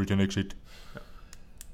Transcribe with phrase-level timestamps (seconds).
[0.00, 0.56] Britain exit.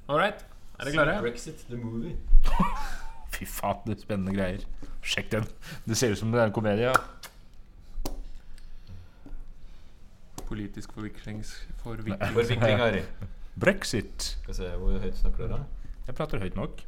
[0.07, 0.43] All right.
[0.79, 1.21] Er dere klare?
[1.21, 2.15] Brexit, the movie.
[3.33, 4.65] Fy faen, det er spennende greier.
[5.07, 5.47] Sjekk den.
[5.87, 6.91] Det ser ut som det er en komedie.
[10.47, 11.55] Politisk forviklings...
[11.83, 13.01] Forvikling, Ari.
[13.63, 14.29] Brexit.
[14.43, 15.63] Skal vi se, hvor høyt snakker dere?
[16.07, 16.83] Jeg prater høyt nok.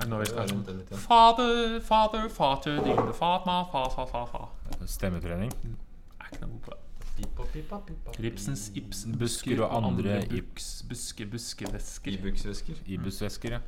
[0.00, 4.46] Fader, fader, fater, din fatma, fa, fa, fa, fa.
[4.86, 5.52] Stemmetrening.
[5.62, 5.74] Jeg
[6.20, 6.89] er ikke noe god på det.
[7.20, 8.14] Pipa, pipa, pipa.
[8.24, 12.16] Ripsens, Ibsen, Busker og andre buks, buske, buskevesker.
[12.16, 12.80] Ibuksvesker.
[12.86, 13.60] Ibusvesker, ja.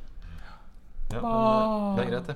[1.13, 2.35] Ja, men eh, det er greit, det.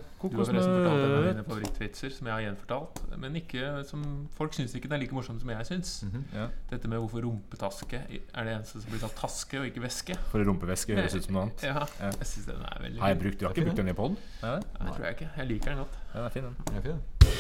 [1.33, 2.99] Mine favorittvitser som jeg har gjenfortalt.
[3.17, 4.03] Men ikke som
[4.37, 5.93] folk syns ikke den er like morsom som jeg syns.
[6.05, 6.25] Mhm.
[6.35, 6.45] ja.
[6.69, 10.19] Dette med hvorfor rumpetaske er det eneste som blir kalt taske og ikke væske.
[10.29, 11.63] For rumpevæske høres ut som noe annet.
[11.65, 12.11] Ja, Ja.
[12.11, 14.15] jeg synes den er veldig Har jeg brukt, du har ikke brukt den i pod?
[14.43, 14.65] Ja, det?
[14.77, 15.29] Tror jeg ikke.
[15.37, 15.97] Jeg liker den godt.
[16.13, 16.55] Ja, den er fin, den.
[16.77, 17.01] Er fin.
[17.25, 17.36] Den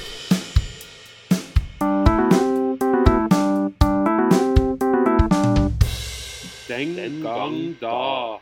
[6.67, 8.39] gang da.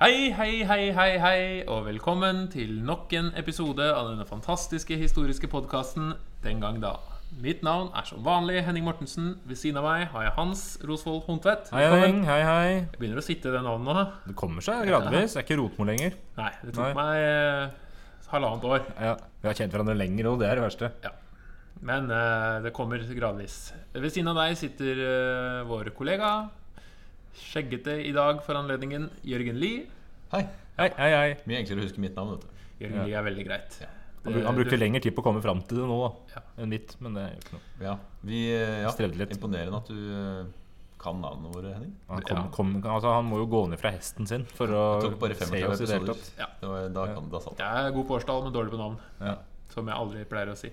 [0.00, 5.50] Hei, hei, hei, hei, hei, og velkommen til nok en episode av denne fantastiske historiske
[5.52, 6.94] podkasten Den gang da.
[7.42, 9.34] Mitt navn er som vanlig Henning Mortensen.
[9.48, 11.68] Ved siden av meg har jeg Hans Rosvold Hontvedt.
[11.72, 12.24] Hei, Velkommen.
[12.28, 12.72] hei, hei, hei.
[12.80, 14.04] Jeg begynner å sitte i det navnet nå.
[14.30, 15.36] Det kommer seg gradvis.
[15.36, 16.16] Jeg er ikke rotmor lenger.
[16.40, 16.94] Nei, det tok Nei.
[16.96, 18.88] meg eh, halvannet år.
[19.00, 20.90] Ja, Vi har kjent hverandre lenger, og det er det verste.
[21.82, 23.60] Men eh, det kommer gradvis.
[23.94, 26.32] Ved siden av deg sitter eh, vår kollega,
[27.36, 29.86] skjeggete i dag for anledningen, Jørgen Lie.
[30.32, 30.44] Hei.
[30.78, 31.32] Hei, hei, hei.
[31.46, 32.48] Mye enklere å huske mitt navn, vet du.
[32.84, 33.04] Jørgen Ja.
[33.08, 33.76] Lie er veldig greit.
[34.24, 36.42] Han, bru- han brukte lengre tid på å komme fram til det nå da, Ja.
[36.62, 37.62] enn mitt, men det er jo ikke noe.
[37.80, 38.90] Ja, vi, eh, ja.
[38.94, 39.32] Strevde litt.
[39.34, 40.44] Imponerende at du eh,
[41.02, 41.96] kan navnene våre, Henning.
[42.08, 42.48] Han, kom, Ja.
[42.54, 45.64] kom, altså, han må jo gå ned fra hesten sin for å tok bare se
[45.66, 46.30] oss i det hele tatt.
[46.38, 46.46] Ja.
[46.60, 47.66] Det var, da, kan, da satt det.
[47.66, 48.98] Jeg er god på årstall, men dårlig på navn.
[49.20, 49.36] Ja.
[49.70, 50.70] Som jeg aldri pleier å si.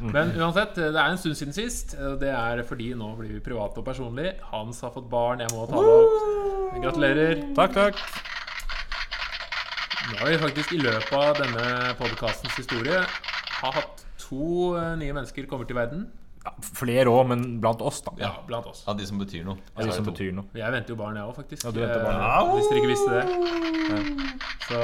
[0.00, 0.12] Mm.
[0.16, 1.94] Men uansett, det er en stund siden sist.
[2.20, 4.34] Det er fordi nå blir vi private og personlige.
[4.52, 6.78] Hans har fått barn, jeg må ta det opp.
[6.80, 7.42] Gratulerer.
[7.58, 8.04] Takk, takk.
[10.10, 11.66] Nå har vi faktisk i løpet av denne
[12.00, 13.02] podkastens historie
[13.60, 16.08] har hatt to eh, nye mennesker kommer til verden.
[16.40, 18.14] Ja, flere òg, men blant oss, da.
[18.18, 18.80] Ja, blant oss.
[18.88, 19.60] Av de som betyr noe.
[19.74, 20.48] Det er de som betyr noe.
[20.56, 21.66] Jeg venter jo barn, jeg òg, faktisk.
[21.66, 22.38] Ja, du venter barn, ja.
[22.54, 23.24] Hvis dere ikke visste det.
[24.64, 24.78] Så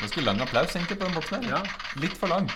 [0.00, 1.58] Ganske lang applaus egentlig på den boksen her.
[1.58, 2.00] ja.
[2.00, 2.48] Litt for lang.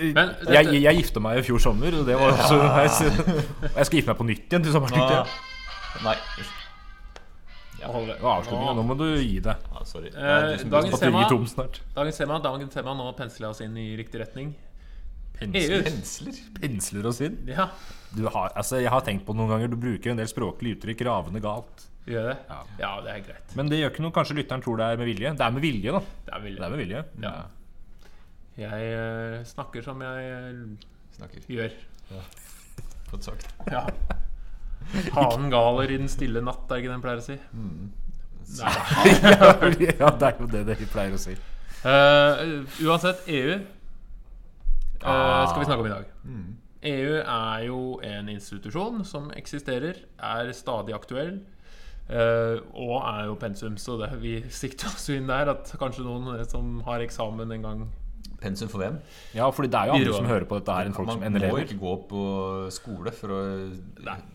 [0.00, 2.82] Men dette, Jeg, jeg gifta meg i fjor sommer, og det var også ja.
[2.84, 3.14] jeg,
[3.70, 4.98] jeg skal gifte meg på nytt igjen til sommeren.
[4.98, 6.04] tenkte jeg.
[6.04, 6.16] Nei.
[7.80, 7.88] Ja.
[7.92, 8.76] Avslutningen.
[8.78, 9.64] Nå må du gi deg.
[9.72, 10.08] Ah, sorry.
[10.12, 11.24] Eh, dagens tema-.
[11.96, 14.54] Dagens tema, dagens tema Nå pensler jeg oss inn i riktig retning.
[15.34, 16.36] Pensler, Pensler.
[16.60, 17.40] pensler oss inn.
[17.50, 17.66] Ja,
[18.14, 21.02] Du har, altså, jeg har tenkt på noen ganger Du bruker en del språklige uttrykk
[21.08, 21.88] ravende galt.
[22.06, 22.36] gjør det?
[22.48, 22.60] Ja.
[22.78, 23.56] Ja, det er greit.
[23.58, 25.34] Men det gjør ikke noe kanskje lytteren tror det er med vilje.
[25.34, 26.00] Det er med vilje, da.
[26.28, 27.04] Det er Det er med vilje.
[27.24, 27.34] Ja.
[28.58, 31.44] Jeg eh, snakker som jeg eh, Snakker.
[31.50, 31.74] gjør.
[33.10, 33.48] Godt sagt.
[33.70, 33.84] Ja.
[35.14, 37.36] Hanen galer i den stille natt, er ikke det den pleier å si?
[37.54, 37.92] Mm.
[38.58, 38.70] ja,
[40.02, 41.34] ja, det er jo det dere pleier å si.
[41.84, 42.42] Eh,
[42.84, 43.64] uansett, EU eh,
[45.04, 45.46] Ah.
[45.50, 46.04] skal vi snakke om i dag.
[46.24, 46.44] Mm.
[46.88, 51.40] EU er jo en institusjon som eksisterer, er stadig aktuell.
[52.08, 56.04] eh, og er jo pensum, så det, vi sikter oss jo inn der at kanskje
[56.04, 57.84] noen eh, som har eksamen en gang
[58.40, 58.98] Pensum for hvem?
[59.34, 61.32] Ja, fordi det er jo andre som hører på dette her, enn folk Man som
[61.32, 62.22] Man må ikke gå på
[62.74, 63.40] skole for å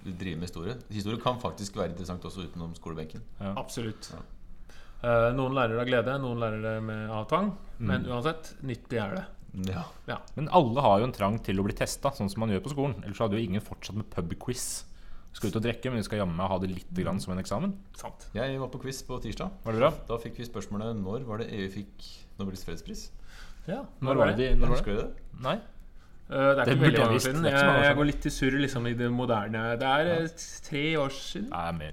[0.06, 0.76] drive med historie.
[0.90, 3.22] Historie kan faktisk være interessant også utenom skolebenken.
[3.56, 4.12] Absolutt.
[4.14, 4.22] Ja.
[5.00, 7.54] Uh, noen lærer det av glede, noen lærer det med av tvang.
[7.80, 8.10] Men Mm.
[8.12, 9.26] uansett, nyttig er det.
[9.72, 9.84] Ja.
[10.08, 10.18] Ja.
[10.36, 12.74] Men alle har jo en trang til å bli testa, sånn som man gjør på
[12.76, 13.04] skolen.
[13.04, 14.84] Ellers hadde jo ingen fortsatt med pubquiz.
[15.32, 17.74] Skal ut og drikke, men vi skal jammen ha det litt grann som en eksamen.
[17.96, 18.28] Sant.
[18.34, 19.52] Jeg var på quiz på tirsdag.
[19.64, 19.92] Var det bra?
[20.10, 22.08] Da fikk vi spørsmålet når var det EU fikk
[22.40, 23.10] Nobels fredspris.
[23.68, 24.38] Ja, Når var det?
[24.38, 24.76] de- Når var?
[24.78, 25.10] Husker du det?
[25.42, 25.56] Nei?
[26.30, 27.26] Uh, det er Det ikke burde veldig jeg mange år visst.
[27.26, 27.44] siden.
[27.44, 27.98] Det er ikke så Jeg, år jeg siden.
[27.98, 29.62] går litt i surr liksom, i det moderne.
[29.80, 30.28] Det er eh,
[30.64, 31.50] tre år siden.
[31.50, 31.92] Nei, mer.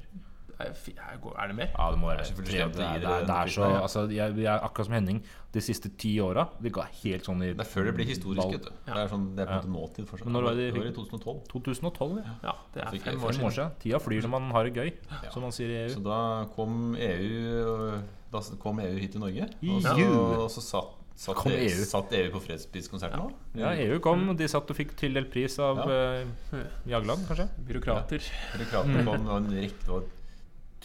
[0.58, 1.68] Er fi- går- det mer?
[1.78, 2.72] Ja, det må være Det er selvfølgelig tre.
[2.72, 5.22] Det er, det er, det er så altså, jeg, jeg er akkurat som Henning.
[5.52, 8.48] De siste ti åra Det ga helt sånn i Det er før det blir historisk.
[8.48, 8.70] vet du.
[8.86, 10.24] Det er, sånn, det er på en måte nåtid fortsatt.
[10.24, 11.40] Men når var det de det var i 2012.
[11.52, 12.32] 2012, ja.
[12.42, 13.52] Ja, det er fikk fem år Fem år siden.
[13.52, 13.72] siden.
[13.80, 15.30] Tida flyr når man har det gøy, Ja.
[15.30, 18.00] som man sier i Så da kom EU
[18.32, 19.44] Da kom EU hit til Norge.
[19.44, 20.42] Og så, EU.
[20.44, 21.84] og så satt, satt, Kom EU, EU.
[21.88, 23.32] satt EU på fredspriskonserten òg.
[23.56, 26.24] Ja, EU kom, de satt og fikk tildelt pris av Ja.
[26.52, 27.48] uh, Jagland, kanskje.
[27.68, 28.26] Byråkrater.
[28.56, 30.04] Byråkrater kom, det var en rekke Det var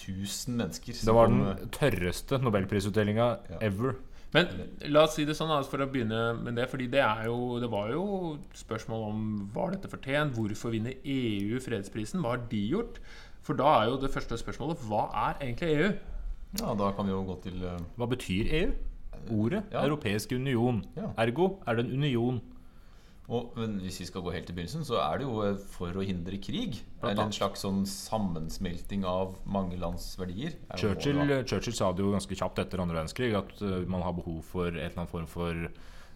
[0.02, 0.94] tusen mennesker.
[1.06, 3.60] Det var kom, den tørreste nobelprisutdelinga Ja.
[3.62, 3.96] ever.
[4.34, 4.48] Men
[4.88, 6.70] la oss si det sånn, altså, for å begynne med det.
[6.72, 10.32] Fordi det, er jo, det var jo spørsmål om var dette fortjent.
[10.38, 12.22] Hvorfor vinner EU fredsprisen?
[12.24, 13.02] Hva har de gjort?
[13.44, 15.92] For da er jo det første spørsmålet hva er egentlig E EU?
[16.62, 18.72] Ja, da kan vi jo gå til eh, Hva betyr EU?
[19.30, 19.84] Ordet Ja.
[19.86, 20.84] Europeisk union.
[20.96, 21.12] Ja.
[21.18, 22.42] Ergo er det en union.
[23.32, 25.94] Og, men hvis vi skal gå helt til begynnelsen, så er det jo eh, for
[25.96, 26.82] å hindre krig.
[27.02, 30.58] Eller en slags sånn sammensmelting av mange lands verdier.
[30.70, 31.22] er Churchill.
[31.48, 34.68] Churchill sa det jo ganske kjapt etter andre verdenskrig at eh, man har behov for
[34.68, 35.70] en eller annen form for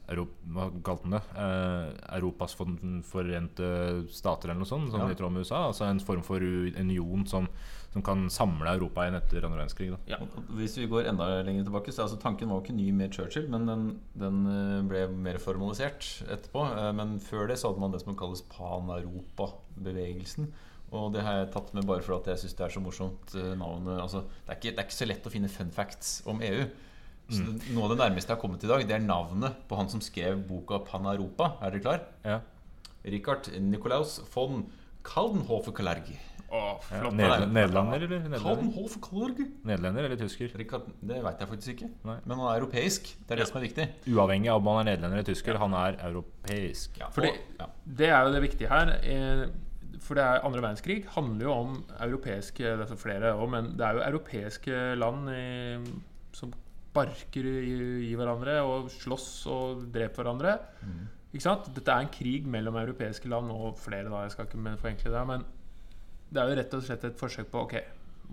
[0.07, 1.21] Europa, det?
[1.37, 2.75] Eh, Europas for-
[3.07, 3.69] forente
[4.13, 5.09] stater, eller noe sånt, sånn Ja.
[5.09, 5.67] i tråd med USA.
[5.71, 7.47] Altså en form for union som,
[7.95, 9.85] som kan samle Europa igjen etter andre verdenskrig.
[10.11, 10.17] Ja.
[10.57, 13.47] Hvis vi går enda lenger tilbake, så altså, tanken var jo ikke ny med Churchill,
[13.53, 13.85] men den,
[14.19, 16.65] den eh, ble mer formalisert etterpå.
[16.75, 20.49] Eh, Men før det så hadde man det som kalles pan-Europa-bevegelsen.
[20.91, 23.27] Og det har jeg tatt med bare for at jeg syns det er så morsomt
[23.39, 23.95] eh, navnet.
[24.03, 26.67] Altså, det, er ikke, det er ikke så lett å finne fun facts om EU.
[27.31, 29.79] Så det, Noe av det nærmeste jeg har kommet i dag, det er navnet på
[29.79, 31.55] han som skrev boka Pan-Europa.
[31.63, 32.03] Er dere klar?
[32.27, 32.37] Ja.
[33.07, 34.67] Richard Nicolaus von
[35.07, 36.19] Kaldenhofer-Kalergi.
[36.55, 37.01] Ja.
[37.01, 37.13] flott.
[37.19, 38.43] Neder Nederlander eller nederlender?
[38.45, 39.45] Kaldenhofer-Kalergi?
[39.65, 40.55] Nederlender eller tysker?
[40.59, 41.89] Richard, det veit jeg faktisk ikke.
[42.07, 42.17] Nei.
[42.25, 43.11] Men han er europeisk.
[43.27, 43.87] Det er det som er viktig.
[44.13, 46.99] Uavhengig av om han er nederlender eller tysker, han er europeisk.
[46.99, 47.67] Ja, Fordi- ja.
[47.85, 48.87] Det er jo det viktige her.
[49.03, 49.45] eh,
[50.05, 53.81] For det er andre verdenskrig handler jo om europeiske Det er flere også, men det
[53.81, 55.79] er jo europeiske land i,
[56.33, 56.51] som
[56.93, 60.59] barker i, i hverandre og slåss og dreper hverandre.
[61.33, 61.73] Ikke sant?
[61.73, 64.21] Dette er en krig mellom europeiske land og flere, da.
[64.23, 65.27] Jeg skal ikke forenkle det.
[65.27, 65.45] Men
[66.29, 67.75] det er jo rett og slett et forsøk på Ok,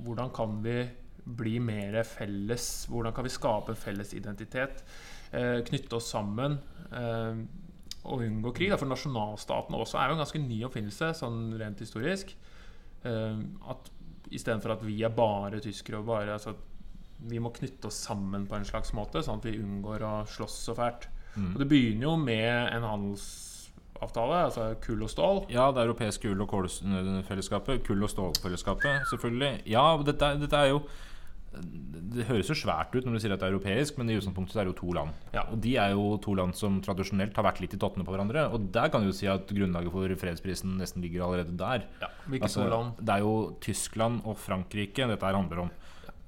[0.04, 0.76] hvordan kan vi
[1.22, 2.86] bli mer felles?
[2.90, 4.82] Hvordan kan vi skape en felles identitet?
[5.30, 6.58] Eh, knytte oss sammen?
[6.90, 7.42] Eh,
[8.02, 8.72] og unngå krig.
[8.72, 12.34] Da, for nasjonalstaten også er jo en ganske ny oppfinnelse, sånn rent historisk.
[13.06, 13.92] Eh, at
[14.32, 16.54] Istedenfor at vi er bare tyskere og bare altså,
[17.28, 20.56] Vi må knytte oss sammen på en slags måte, sånn at vi unngår å slåss
[20.70, 21.10] så fælt.
[21.52, 22.86] Og Det begynner jo med en
[24.02, 25.40] handelsavtale, altså kull og stål.
[25.52, 27.82] Ja, det europeiske kull- og kålfellesskapet.
[27.86, 29.62] Kull- og stålfellesskapet, selvfølgelig.
[29.66, 30.82] Ja, dette, dette er jo
[31.52, 34.56] Det høres jo svært ut når du sier at det er europeisk, men i utgangspunktet
[34.56, 35.10] er det jo to land.
[35.34, 35.42] Ja.
[35.52, 38.46] Og de er jo to land som tradisjonelt har vært litt i tottene på hverandre.
[38.54, 41.84] Og der kan du jo si at grunnlaget for fredsprisen nesten ligger allerede der.
[42.00, 42.96] Ja, Hvilke Altså, to land?
[43.04, 45.70] det er jo Tyskland og Frankrike dette her handler om.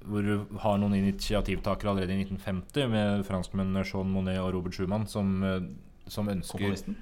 [0.05, 5.07] Hvor du har noen initiativtakere allerede i 1950 med franskmennene Jean Monnet og Robert Schumann
[5.07, 5.59] som, eh,
[6.07, 6.95] som ønsker Komponisten?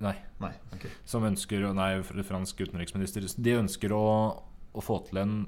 [0.00, 0.14] Nei.
[0.40, 0.52] Nei.
[0.74, 0.90] okay.
[1.04, 3.24] Som ønsker Nei, fr- fransk utenriksminister.
[3.42, 4.04] De ønsker å,
[4.74, 5.38] å få til en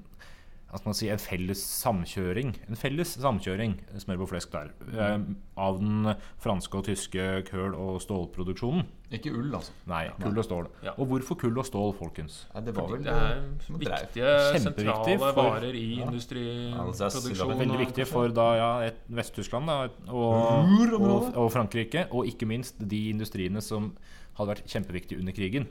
[0.95, 2.53] si, en felles samkjøring.
[2.71, 5.17] En felles samkjøring, smør på flesk der, eh,
[5.59, 8.85] av den franske og tyske køl- og stålproduksjonen.
[9.11, 9.73] Ikke ull, altså.
[9.91, 10.69] Nei, kull og stål.
[10.87, 10.93] Ja.
[10.97, 12.45] Og hvorfor kull og stål, folkens?
[12.55, 13.41] Ja, det var vel Det er
[13.83, 16.05] viktige, sentrale for- varer i Ja.
[16.07, 17.59] industriproduksjon.
[17.59, 23.61] Veldig viktig for da, ja, Vest-Tyskland og, og, og Frankrike, og ikke minst de industriene
[23.61, 23.91] som
[24.39, 25.69] hadde vært kjempeviktig under krigen.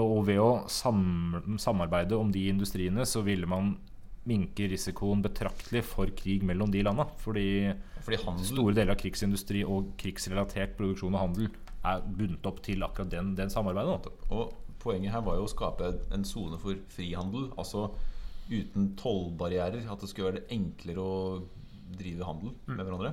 [0.00, 3.74] Og ved å sam samarbeide om de industriene, så ville man
[4.24, 7.04] minke risikoen betraktelig for krig mellom de landa.
[7.20, 7.74] Fordi
[8.06, 8.16] Fordi
[8.48, 11.50] store deler av krigsindustri og krigsrelatert produksjon og handel
[11.84, 14.08] er bundet opp til akkurat den, den samarbeidet.
[14.32, 17.50] Og poenget her var jo å skape en sone for frihandel.
[17.60, 17.90] Altså
[18.48, 19.84] uten tollbarrierer.
[19.92, 21.18] At det skulle være det enklere å
[21.94, 23.12] drive handel med hverandre.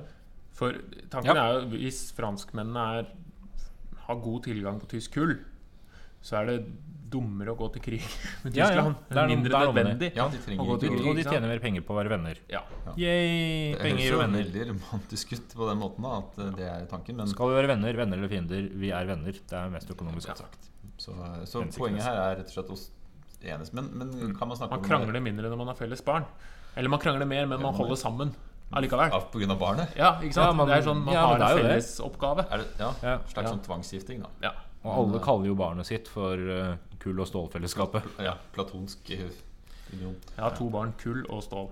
[0.56, 0.76] For
[1.12, 1.44] tanken Ja.
[1.44, 3.12] er jo hvis franskmennene er,
[4.06, 5.36] har god tilgang på tysk kull,
[6.22, 6.58] så er det
[7.12, 8.04] dummere å gå til krig
[8.44, 8.68] med Ja, ja.
[8.70, 8.94] Tyskland.
[9.10, 9.72] Det er mindre det er det.
[9.74, 10.08] nødvendig.
[10.16, 11.08] Ja, de Og trenger gå til krig.
[11.10, 12.38] Og de tjener mer penger på å være venner.
[12.48, 12.62] Ja.
[12.96, 14.44] Yay, Det høres penger jo og venner.
[14.46, 17.16] veldig romantisk ut på den måten, da, at eh, det er tanken.
[17.20, 18.68] Men Skal vi være venner, venner eller fiender?
[18.84, 19.32] Vi er venner.
[19.52, 20.34] Det er mest økonomisk Ja.
[20.40, 20.70] sagt.
[21.02, 22.90] så, eh, så poenget her er rett og slett å s-
[23.42, 23.72] enes.
[23.74, 26.24] Men, men kan man snakke Man om krangler mindre når man har felles barn.
[26.76, 28.32] Eller man krangler mer, men man holder sammen
[28.72, 29.10] allikevel.
[29.12, 29.96] ja, grunn av barnet?
[29.96, 30.46] Ja, ikke sant?
[30.46, 31.70] Ja, man- det er sånn man ja, har det er en jo det.
[31.70, 32.46] felles oppgave.
[32.50, 33.18] Er det, ja, Ja.
[33.28, 33.52] slags Ja.
[33.54, 34.28] sånn tvangsgifting, da.
[34.42, 34.52] Ja.
[34.84, 38.02] Og alle kaller jo barnet sitt for uh, kull- og stålfellesskapet.
[38.20, 39.30] Ja, platonsk eh,
[39.92, 40.16] union.
[40.36, 41.68] Jeg har to barn, kull og stål.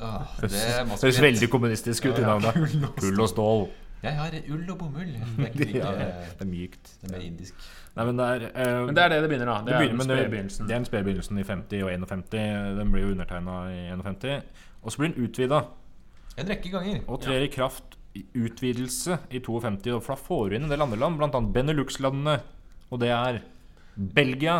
[0.00, 2.48] Ah, det er høres veldig kommunistisk ut i Ja, ja.
[2.48, 3.68] og, Kull og stål.
[4.02, 5.12] Jeg har ull og bomull.
[5.36, 6.90] Det er ikke Ja, det det er mykt.
[7.04, 7.54] er mer indisk.
[7.96, 8.48] Nei, men det er
[8.80, 9.58] uh, Men det er det det begynner, da.
[9.58, 12.76] Det, det er begynner den det, det er en spede begynnelsen i 50 og 51.
[12.78, 14.42] Den blir jo undertegna i 51.
[14.82, 15.60] Og så blir den utvida
[16.38, 17.02] En rekke ganger.
[17.06, 20.00] og trer i kraft utvidelse i 52.
[20.00, 21.44] For da får du inn en del andre land, bl.a.
[21.54, 22.40] Benelux-landene.
[22.90, 23.40] Og det er
[23.94, 24.58] Belgia,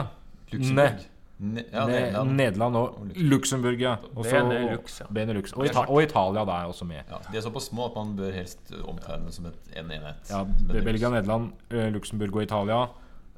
[0.52, 1.02] Luxembourg.
[1.44, 2.36] Ne ja, Ne Nederland.
[2.38, 3.80] Nederland og Luxembourg.
[3.80, 3.96] Ja.
[4.14, 5.06] Benelux, ja.
[5.10, 5.52] Benelux.
[5.52, 7.02] Og, Ita og Italia da er også med.
[7.10, 10.30] Ja, de er såpass små at man bør helst omtegne det som et, en enhet.
[10.30, 12.84] Ja, Belgia, Nederland, eh, Luxembourg og Italia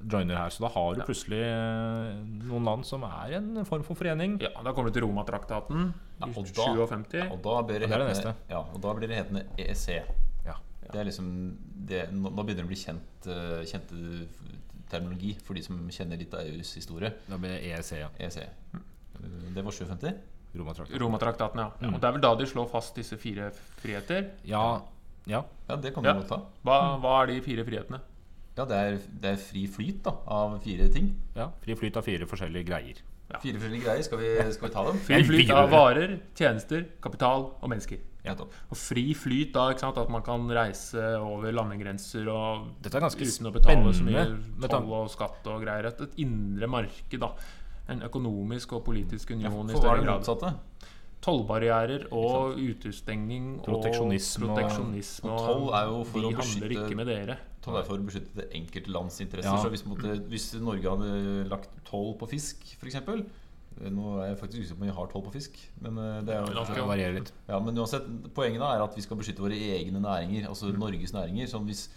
[0.08, 0.50] joiner her.
[0.54, 4.38] Så da har du plutselig eh, noen land som er en form for forening.
[4.42, 7.14] Ja, Da kommer du til Romatraktaten Ja, i og da- 57.
[7.18, 9.16] Ja, og da blir det, Og det er det hetende, ja, og da blir det
[9.20, 9.88] hetende EEC.
[10.46, 10.54] Ja.
[10.92, 14.28] Det er liksom det, nå, nå begynner det å bli kjent, uh, kjente
[14.90, 17.10] terminologi for de som kjenner litt av EUs historie.
[17.28, 18.08] Da blir det EEC, ja.
[18.18, 18.38] EEC.
[18.38, 20.14] Eh, Det var 57.
[20.56, 21.00] Romatraktaten.
[21.02, 21.70] Romatraktaten, ja.
[21.82, 21.94] Mm.
[21.94, 23.50] Og Det er vel da de slår fast disse fire
[23.82, 24.30] friheter.
[24.44, 24.80] Ja,
[25.26, 25.42] ja.
[25.68, 26.14] Ja, det kan du Ja.
[26.14, 26.38] godt ta.
[26.64, 28.00] Hva, hva er de fire frihetene?
[28.56, 31.10] Ja, det er, det er fri flyt da, av fire ting.
[31.36, 33.02] Ja, Fri flyt av fire forskjellige greier.
[33.42, 34.04] Fire forskjellige greier.
[34.06, 35.00] Skal vi, skal vi ta dem?
[35.08, 38.00] Fri flyt av varer, tjenester, kapital og mennesker.
[38.26, 38.32] Ja.
[38.34, 43.04] Og fri flyt da, ikke sant, at man kan reise over landegrenser og Dette er
[43.04, 44.24] ganske uten å betale så mye
[44.66, 45.86] toll og skatt og greier.
[45.92, 47.28] Et, et indre marked, da.
[47.92, 50.24] En økonomisk og politisk union ja, for hva større er det grad.
[50.24, 50.95] motsatte?
[51.26, 55.30] Tollbarrierer og utestengning Proteksjonisme og og- proteksjonisme.
[55.32, 57.38] Og toll er jo for å beskytte- ikke med dere.
[57.66, 59.56] Toll er for å beskytte det enkelte lands interesser.
[59.56, 59.62] Ja.
[59.64, 63.00] Så hvis, måtte, hvis Norge hadde lagt toll på fisk, f.eks.
[63.76, 65.58] Nå er jeg faktisk usikker på om vi har toll på fisk.
[65.82, 67.32] Men eh, det er jo Det varierer litt.
[67.48, 71.12] Ja, men uansett, poenget da er at vi skal beskytte våre egne næringer, altså Norges
[71.12, 71.50] næringer.
[71.50, 71.88] Som hvis,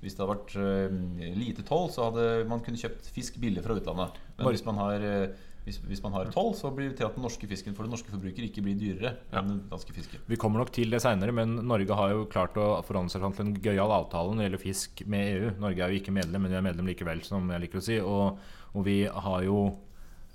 [0.00, 3.76] hvis det hadde vært uh, lite toll, så hadde man kunnet kjøpt fisk billig fra
[3.76, 4.16] utlandet.
[4.38, 5.28] Men hvis man har eh,
[5.66, 7.90] hvis, hvis man har toll, så blir det til at den norske fisken for den
[7.96, 10.22] norske forbruker ikke blir dyrere enn den danske fisken.
[10.30, 13.34] Vi kommer nok til det seinere, men Norge har jo klart å forhandle seg fram
[13.34, 15.50] til en gøyal avtale når det gjelder fisk med EU.
[15.64, 17.98] Norge er jo ikke medlem, men vi er medlem likevel, som jeg liker å si.
[17.98, 18.38] Og,
[18.78, 19.58] og vi har jo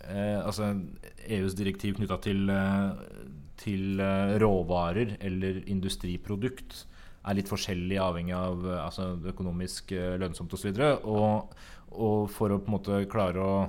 [0.03, 0.73] eh, altså
[1.31, 3.25] EUs direktiv knytta til, eh,
[3.63, 6.81] til eh, råvarer eller industriprodukt
[7.21, 10.75] er litt forskjellig avhengig av eh, altså, økonomisk lønnsomt osv.
[11.07, 11.61] Og,
[11.95, 13.61] og for å på en måte klare å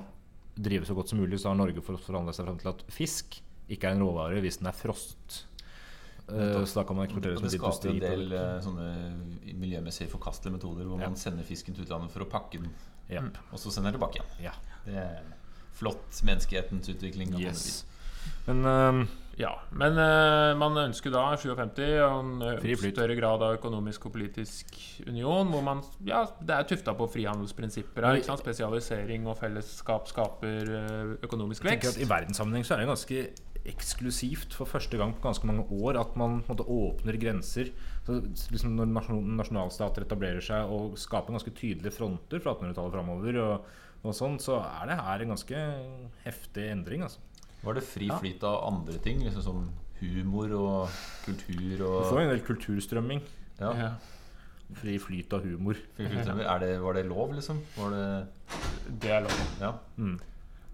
[0.55, 3.87] drive så godt som mulig, så har Norge for- seg fram til at fisk ikke
[3.89, 5.45] er en råvare hvis den er frost.
[6.29, 10.07] Eh, så da kan man eksportere som det et skaper en del eh, sånne miljømessig
[10.09, 11.09] forkastelige metoder hvor Ja.
[11.09, 12.69] man sender fisken til utlandet for å pakke den,
[13.09, 13.37] yep.
[13.51, 14.43] og så sender den tilbake igjen.
[14.43, 14.53] Ja.
[14.85, 15.21] Det er
[15.73, 17.33] flott menneskehetens utvikling.
[17.39, 17.83] Yes.
[18.47, 19.07] Men eh,
[19.39, 24.13] Ja, men uh, man ønsker da 57 og en eh, større grad av økonomisk og
[24.17, 24.75] politisk
[25.07, 28.19] union, hvor man Ja, det er tufta på frihandelsprinsipper her.
[28.19, 28.43] ikke sant?
[28.45, 30.69] Spesialisering og fellesskap skaper
[31.23, 31.97] økonomisk økonomisk jeg vekst.
[31.97, 33.25] at i verdenssammenheng så er det ganske
[33.63, 37.71] eksklusivt for første gang på ganske mange år at man måte åpner grenser.
[38.05, 38.19] Så
[38.51, 43.69] liksom Når nasjon, nasjonalstater etablerer seg og skaper ganske tydelige fronter fra 1800-tallet framover, og,
[44.03, 45.63] og sånn, så er det her en ganske
[46.25, 47.03] heftig endring.
[47.07, 47.19] Altså.
[47.63, 49.21] Var det fri flyt av andre ting?
[49.23, 49.69] Liksom som
[50.01, 50.89] humor og
[51.25, 53.21] kultur Du får en del kulturstrømming.
[53.61, 53.71] ja.
[53.77, 53.91] Ja.
[54.73, 55.77] Fri flyt av humor.
[55.95, 57.61] fri flyt av- er det, Var det lov, liksom?
[57.77, 58.27] Var det
[59.01, 59.39] Det er lov.
[59.61, 59.71] Ja.
[59.97, 60.19] Mm.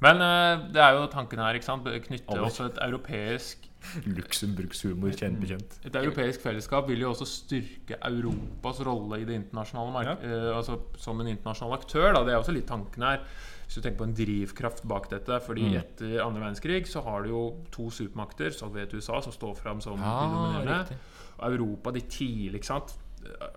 [0.02, 1.84] Men uh, det er jo tanken her, ikke sant?
[1.84, 3.69] Knytte opp et europeisk
[4.18, 5.78] Luxemburgshumor, kjent bekjent.
[5.88, 10.80] Et europeisk fellesskap vil jo også styrke Europas rolle i det internasjonale mark uh, altså
[11.00, 12.12] som en internasjonal aktør.
[12.14, 12.24] Da.
[12.28, 13.24] Det er også litt tanken her.
[13.66, 15.40] Hvis du tenker på en drivkraft bak dette.
[15.46, 15.78] Fordi Mm.
[15.78, 19.82] etter andre verdenskrig så har du jo to supermakter, Sovjet og USA, som står fram
[19.82, 20.98] som de dominerende.
[21.40, 22.96] Europa, de tidlig, ikke sant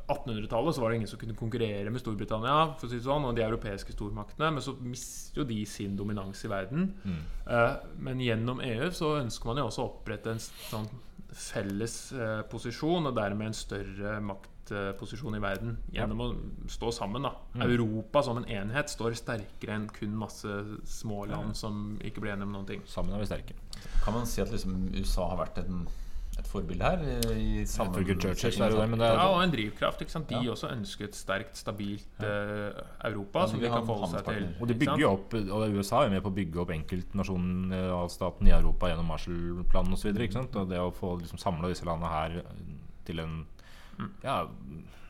[0.07, 3.27] 1800-tallet så var det ingen som kunne konkurrere med Storbritannia, for å si det sånn,
[3.29, 4.51] og de europeiske stormaktene.
[4.55, 6.91] Men så mister jo de sin dominans i verden.
[7.47, 10.91] Eh, men gjennom EU så ønsker man jo også å opprette en sånn
[11.33, 15.79] felles eh, posisjon, og dermed en større maktposisjon i verden.
[15.95, 16.29] Gjennom å
[16.71, 17.25] stå sammen.
[17.29, 22.35] da Europa som en enhet står sterkere enn kun masse små land som ikke blir
[22.35, 22.85] enige om noen ting.
[22.87, 23.57] Sammen er vi sterke.
[24.05, 25.87] Kan man si at liksom USA har vært en,
[26.39, 27.03] et forbilde her?
[27.37, 30.01] I, i Churchill så er det det, men det er- Ja, og en drivkraft.
[30.01, 30.29] ikke sant?
[30.29, 30.51] De Ja.
[30.53, 32.73] også ønsker et sterkt, stabilt uh,
[33.05, 34.49] Europa Ja, som de kan forholde seg til.
[34.61, 38.47] Og de bygger jo opp Og USA er jo med på å bygge opp enkeltnasjonalstaten
[38.49, 40.09] i Europa gjennom Marshall-planen osv.
[40.13, 42.43] Og, og det å få liksom samla disse landene her
[43.05, 43.47] til en
[44.25, 44.49] Ja,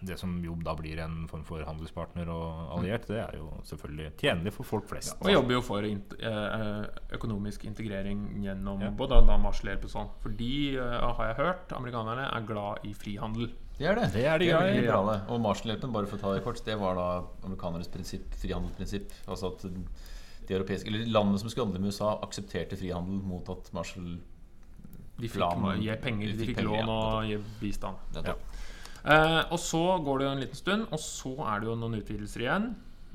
[0.02, 4.08] det som jo da blir en form for handelspartner og alliert, det er jo selvfølgelig
[4.18, 5.14] tjenlig for folk flest.
[5.22, 8.90] Og jobber jo for eh, økonomisk integrering gjennom Ja.
[8.90, 10.10] både da Marshall-hjelp og sånn.
[10.24, 10.80] Fordi, de,
[11.16, 13.52] har jeg hørt, amerikanerne er glad i frihandel.
[13.78, 14.12] Det er det.
[14.12, 14.98] Det er de det i, ja.
[15.28, 17.06] Og Marshall-hjelpen, bare for å ta det kort, det var da
[17.46, 19.12] amerikanernes prinsipp, frihandelsprinsipp.
[19.28, 23.70] Altså at de europeiske, eller landene som skulle handle med USA, aksepterte frihandel mot at
[23.72, 24.18] Marshall
[25.18, 27.96] De fikk Planen- penger, de de fikk fikk penger, lån ja, og gi bistand.
[28.16, 28.40] nettopp.
[29.04, 31.98] Eh, og så går det jo en liten stund, og så er det jo noen
[32.00, 32.74] utvidelser igjen.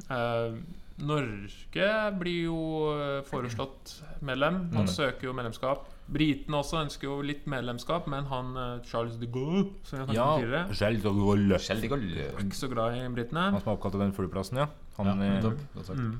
[0.10, 0.58] Eh,
[0.98, 2.58] Norge blir jo
[2.98, 4.70] eh, foreslått medlem.
[4.74, 4.92] Man Mm.
[4.92, 5.86] søker jo medlemskap.
[6.10, 10.40] Britene også ønsker jo litt medlemskap, men han Charles de Gaulle, som jeg Ja,
[10.72, 11.60] Charles tidligere, de Gaulle.
[11.60, 12.18] Charles de Gaulle.
[12.34, 13.52] er ikke så glad i britene.
[13.52, 14.68] Han som er oppkalt etter den flyplassen, ja.
[14.98, 15.98] Han Ja, er nettopp.
[15.98, 16.20] Mm.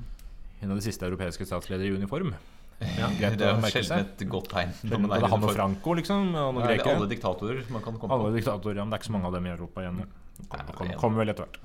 [0.62, 2.34] en av de siste europeiske statsledere i uniform.
[2.78, 3.08] Ja,
[3.38, 4.74] det er sjelden et godt tegn.
[4.86, 5.54] når man er han og.
[5.56, 6.28] Franco, liksom.
[6.36, 8.36] Og noen Ja, alle diktatorer man kan komme Alle på.
[8.38, 10.04] diktatorer, ja, men det er ikke så mange av dem i Europa igjen.
[10.52, 11.58] Kommer kom, kom vel etter hvert.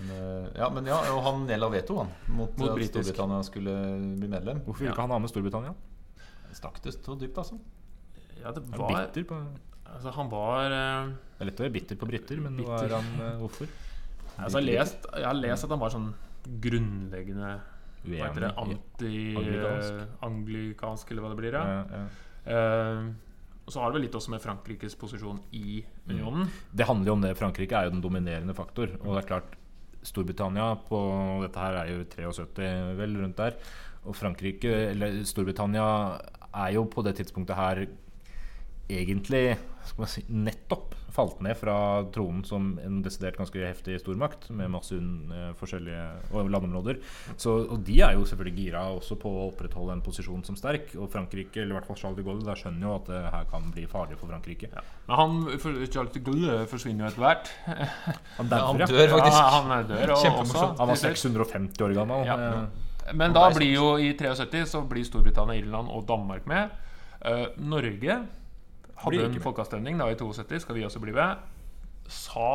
[0.00, 2.84] Men, eh, ja, men ja, og han nedla veto han, mot, Mot at.
[2.92, 3.74] Storbritannia skulle
[4.20, 4.60] bli medlem.
[4.66, 4.96] Hvorfor ville Ja.
[4.96, 5.74] ikke han ha med Storbritannia?
[6.52, 7.58] Stakk det så dypt, altså?
[8.42, 9.40] Ja, det var han bitter på
[9.90, 12.92] Altså, han var uh, Det er lett å være bitter på briter, men hva Bitter.
[12.92, 13.66] er han, uh, hvorfor?
[14.38, 16.14] altså, jeg, har lest, jeg har lest at han var sånn
[16.62, 17.50] grunnleggende
[18.04, 18.52] Hva heter det?
[18.64, 21.52] Anti-anglikansk, eller hva det blir.
[21.58, 21.64] Ja.
[21.68, 22.04] Ja, ja.
[22.50, 23.00] Eh,
[23.70, 26.48] og så har det vel litt også med Frankrikes posisjon i unionen.
[26.74, 27.36] Det handler jo om det.
[27.38, 28.96] Frankrike er jo den dominerende faktor.
[29.04, 29.50] Og det er klart
[30.02, 30.98] Storbritannia på
[31.44, 33.54] Dette her er jo 73, vel, rundt der.
[34.08, 35.86] Og Frankrike, eller Storbritannia,
[36.50, 37.84] er jo på det tidspunktet her
[38.98, 39.44] egentlig
[39.86, 41.74] skal man si, nettopp falt ned fra
[42.14, 47.00] tronen som en desidert ganske heftig stormakt med masse uh, forskjellige landområder.
[47.34, 50.94] Så, og de er jo selvfølgelig gira også på å opprettholde en posisjon som sterk.
[51.00, 53.48] Og Frankrike, eller i hvert fall Charles de Gaulle, der skjønner jo at det her
[53.50, 54.70] kan bli farlig for Frankrike.
[54.70, 54.84] Ja.
[55.08, 57.54] Men han, for Charles de Gaulle forsvinner jo etter hvert.
[58.40, 59.36] Han, Ja, han dør faktisk.
[59.36, 62.22] Ja, han er dør og også, Han var 650 år gammel.
[62.26, 62.36] Ja.
[62.36, 66.70] Eh, Men da blir jo i 73 så blir Storbritannia, Irland og Danmark med.
[67.20, 68.16] Uh, Norge
[69.04, 70.60] hadde Blir ikke folkeavstemning da i 72.
[70.64, 71.36] Skal vi også bli med?
[72.10, 72.50] Sa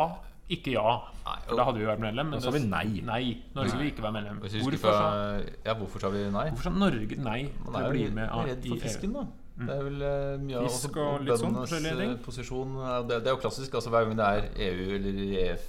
[0.51, 0.91] ikke ja.
[1.25, 2.27] Nei, For da hadde vi vært medlem.
[2.29, 3.01] Men Da sa vi nei.
[3.07, 3.21] Nei,
[3.55, 4.41] Norge vil ikke være medlem.
[4.43, 6.43] Hvis vi Hvorfor sa, fra, ja, hvorfor sa vi nei?
[6.51, 8.75] hvorfor sa Norge nei Man til er å bli jo med litt redd i for
[8.77, 8.83] EU?
[8.85, 9.25] fisken, da.
[9.55, 12.73] Det er vel eh, mye av Fisk og litt sånn forskjellige eh, posisjon.
[13.07, 13.73] Det, det er jo klassisk.
[13.79, 15.67] altså Hver gang det er EU eller EF,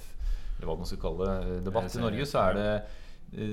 [0.57, 2.71] eller hva man skal kalle det, eh, debatt i Norge, så er det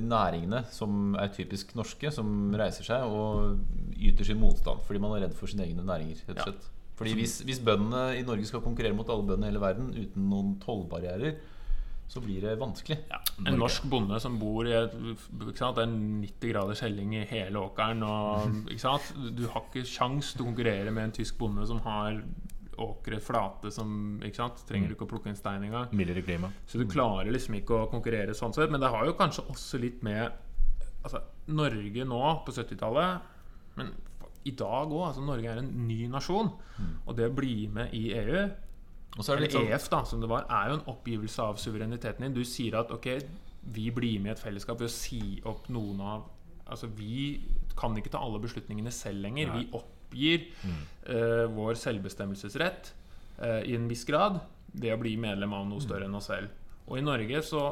[0.05, 3.59] næringene som er typisk norske, som reiser seg og
[3.99, 6.21] yter sin motstand fordi man er redd for sine egne næringer.
[6.29, 6.71] rett og Ja.
[6.99, 10.29] Fordi hvis, hvis bøndene i Norge skal konkurrere mot alle bøndene i hele verden uten
[10.31, 11.35] noen tollbarrierer,
[12.09, 12.99] så blir det vanskelig.
[13.11, 15.79] Ja, en norsk bonde som bor i et, ikke sant?
[15.79, 18.05] Det er 90 graders helling i hele åkeren.
[18.07, 19.09] Og, ikke sant?
[19.35, 22.21] Du har ikke sjans til å konkurrere med en tysk bonde som har
[22.85, 24.63] åkre flate som ikke sant?
[24.69, 25.91] Trenger du ikke å plukke inn stein engang.
[25.97, 26.51] Mildere klima.
[26.71, 28.73] Så du klarer liksom ikke å konkurrere sånn sett.
[28.73, 30.27] Men det har jo kanskje også litt med
[31.03, 31.23] altså,
[31.55, 33.33] Norge nå på 70-tallet
[33.79, 33.91] Men
[34.45, 35.09] i dag òg.
[35.09, 36.53] Altså, Norge er en ny nasjon.
[37.07, 38.45] Og det å bli med i EU
[39.15, 41.43] Og så er det eller sånn EF, da, som det var, er jo en oppgivelse
[41.45, 42.35] av suvereniteten din.
[42.35, 43.13] Du sier at ok,
[43.75, 46.31] vi blir med i et fellesskap ved å si opp noen av
[46.65, 47.45] Altså, vi
[47.77, 49.51] kan ikke ta alle beslutningene selv lenger.
[49.53, 52.89] Vi oppgir eh, vår selvbestemmelsesrett
[53.43, 54.39] uh, i en viss grad
[54.73, 56.49] ved å bli medlem av noe større enn oss selv.
[56.89, 57.67] Og i Norge så?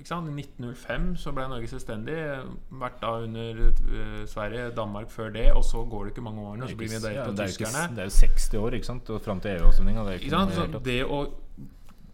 [0.00, 2.16] I 1905 så ble Norge selvstendig.
[2.80, 5.50] Vært da under uh, Sverige, Danmark før det.
[5.52, 7.84] Og så går det ikke mange årene, og så blir vi delt av er tyskerne.
[7.96, 9.12] det er jo 60 år ikke sant?
[9.12, 10.06] Og fram til EU-avstemninga.
[10.06, 10.80] Det er Ikke ikke sant?
[10.88, 11.20] det å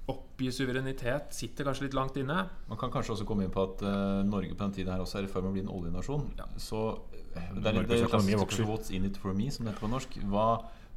[0.06, 2.44] oppgi suverenitet sitter kanskje litt langt inne.
[2.68, 5.20] Man kan kanskje også komme inn på at uh, Norge på den tiden her også
[5.20, 6.26] er i ferd med å bli en oljenasjon.
[6.62, 6.82] Så
[7.16, 8.62] eh, det er litt det Norges det klassiske vokser.
[8.62, 10.18] spørsmålet, What's in it for me, som det heter på norsk.
[10.30, 10.46] Hva,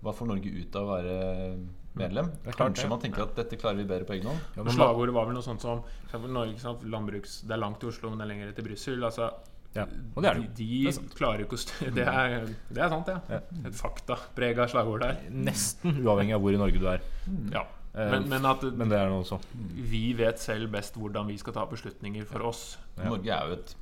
[0.03, 1.15] hva får Norge ut av å være
[1.99, 2.29] medlem?
[2.43, 2.89] Det klart Kanskje det.
[2.93, 4.39] man tenker at dette klarer vi bedre på egen hånd.
[4.55, 5.81] Ja, men Slagordet var vel noe sånt som
[6.31, 6.83] Norge, sant?
[6.83, 9.03] landbruks, Det er langt til Oslo, men det er lenger til Brussel.
[9.03, 9.29] Altså,
[9.75, 9.83] ja,
[10.15, 12.47] og det er det de, de Det er klarer jo ikke å styre det, er-
[12.73, 13.19] det er sant, ja.
[13.29, 13.41] Ja.
[13.69, 15.19] Et faktaprega slagord der.
[15.29, 17.03] Nesten uavhengig av hvor i Norge du er.
[17.53, 17.65] Ja.
[17.93, 19.39] Eh, Men, men at Men det er det også
[19.89, 23.09] vi vet selv best hvordan vi skal ta beslutninger for oss, Ja.
[23.09, 23.75] Norge er jo et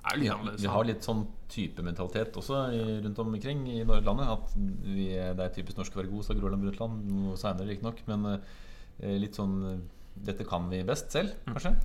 [0.00, 0.62] er litt har, annerledes.
[0.64, 4.26] vi har litt sånn type mentalitet også i, rundt omkring i landet.
[4.32, 7.06] At vi, det er typisk norsk å være god, sa Groland Brundtland.
[7.12, 8.02] Noe seinere, riktignok.
[8.08, 9.80] Men eh, litt sånn eh,
[10.20, 11.76] Dette kan vi best selv, kanskje?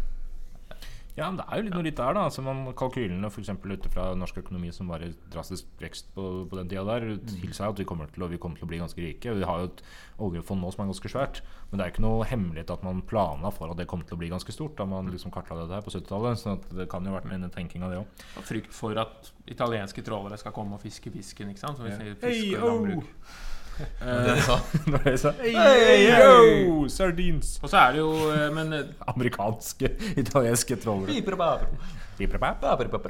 [1.15, 2.25] Ja, men det er jo litt noe litt der, da.
[2.27, 6.25] Altså, man, kalkylene for eksempel ut fra norsk økonomi som var i drastisk vekst på,
[6.51, 8.99] på den tida der, tilsier at vi kommer, til vi kommer til å bli ganske
[8.99, 9.35] rike.
[9.39, 9.83] Vi har jo et
[10.27, 11.39] oljefond nå som er ganske svært.
[11.71, 14.21] Men det er ikke noe hemmelighet at man planla for at det kom til å
[14.25, 16.43] bli ganske stort da man liksom kartla dette her på 70-tallet.
[16.43, 18.23] Så det kan jo ha vært en tenking av det òg.
[18.35, 21.79] Og Frykt for at italienske trålere skal komme og fiske fisken, ikke sant?
[21.79, 22.15] Som vi Ja.
[22.19, 23.07] fiske og landbruk.
[23.07, 23.54] Hey, oh!
[23.75, 24.25] Landbruk.
[24.25, 24.57] Det de sa.
[24.93, 27.59] Når jeg sa hey, Hey, yo, sardines!
[27.61, 31.19] Og så er det jo eh, Men eh, Amerikanske, italienske trålere.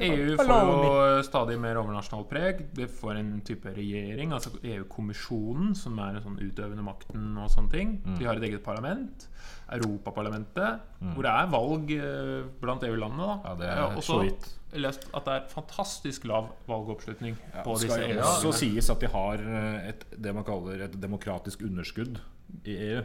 [0.02, 2.64] EU får jo stadig mer overnasjonalt preg.
[2.74, 7.70] Det får en type regjering, altså EU-kommisjonen, som er den sånn utøvende makten og sånne
[7.70, 7.96] ting.
[8.02, 8.16] Mm.
[8.18, 9.28] De har et eget parlament.
[9.76, 10.82] Europaparlamentet,
[11.14, 13.30] hvor det er valg eh, blant EU-landene.
[13.30, 13.38] da.
[13.46, 14.50] Ja, det er så vidt.
[14.74, 18.32] Lest at det er fantastisk lav valgoppslutning på Det disse skal jo EU-landene.
[18.34, 22.18] også sies at de har eh, et, det man kaller et demokratisk underskudd
[22.64, 23.04] i EU.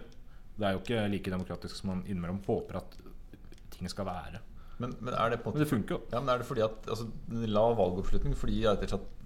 [0.58, 2.98] Det er jo ikke like demokratisk som man innimellom håper at
[3.72, 4.42] ting skal være.
[4.82, 6.02] Men, men er det på en Men det funker jo.
[6.12, 8.82] Ja, men er det fordi at altså, Lav valgoppslutning fordi at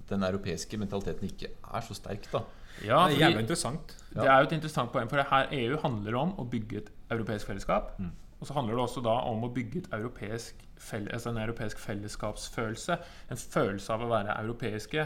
[0.10, 2.44] den europeiske mentaliteten ikke er så sterk, da.
[2.84, 3.96] Ja, det er jævlig interessant.
[4.12, 6.92] det er jo et interessant poeng, for det her EU handler om å bygge et
[7.16, 7.96] europeisk fellesskap.
[8.00, 8.12] Mm.
[8.46, 10.60] Og så handler det også da om å bygge et europeisk
[10.94, 12.98] altså en europeisk fellesskapsfølelse.
[13.34, 15.06] En følelse av å være europeiske.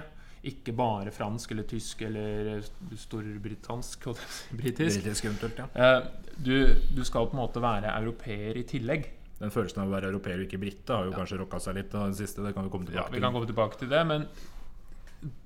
[0.49, 5.06] Ikke bare fransk eller tysk eller si, britisk.
[5.06, 5.69] Britisk ja.
[5.71, 9.08] Eh, Du, du skal på en måte være europeer i tillegg.
[9.39, 11.95] Den følelsen av å være europeer og ikke brite har jo kanskje rocka seg litt.
[11.95, 14.28] Den siste, det kan vi komme Ja, tilbake vi kan komme tilbake til det, men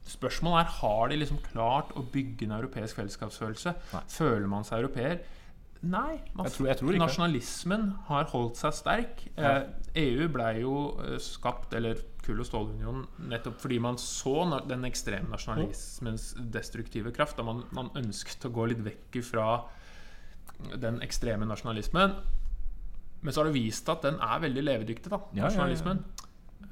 [0.09, 3.77] spørsmålet er har de liksom klart å bygge en europeisk fellesskapsfølelse.
[3.93, 4.03] Nei.
[4.17, 5.21] Føler man seg europeer?
[5.83, 6.21] Nei.
[6.33, 9.23] Man, Jeg tror- jeg tror nasjonalismen har holdt seg sterk.
[9.37, 9.57] Ja.
[9.57, 14.85] Eh, EU ble jo eh, skapt, eller kull- og stålunionen, nettopp fordi man så den
[14.87, 17.35] ekstreme nasjonalismens destruktive kraft.
[17.35, 19.65] Da man, man ønsket å gå litt vekk fra
[20.79, 22.15] den ekstreme nasjonalismen.
[23.21, 25.17] Men så har det vist at den er veldig levedyktig, da.
[25.17, 25.49] Ja, ja, ja.
[25.49, 26.03] nasjonalismen.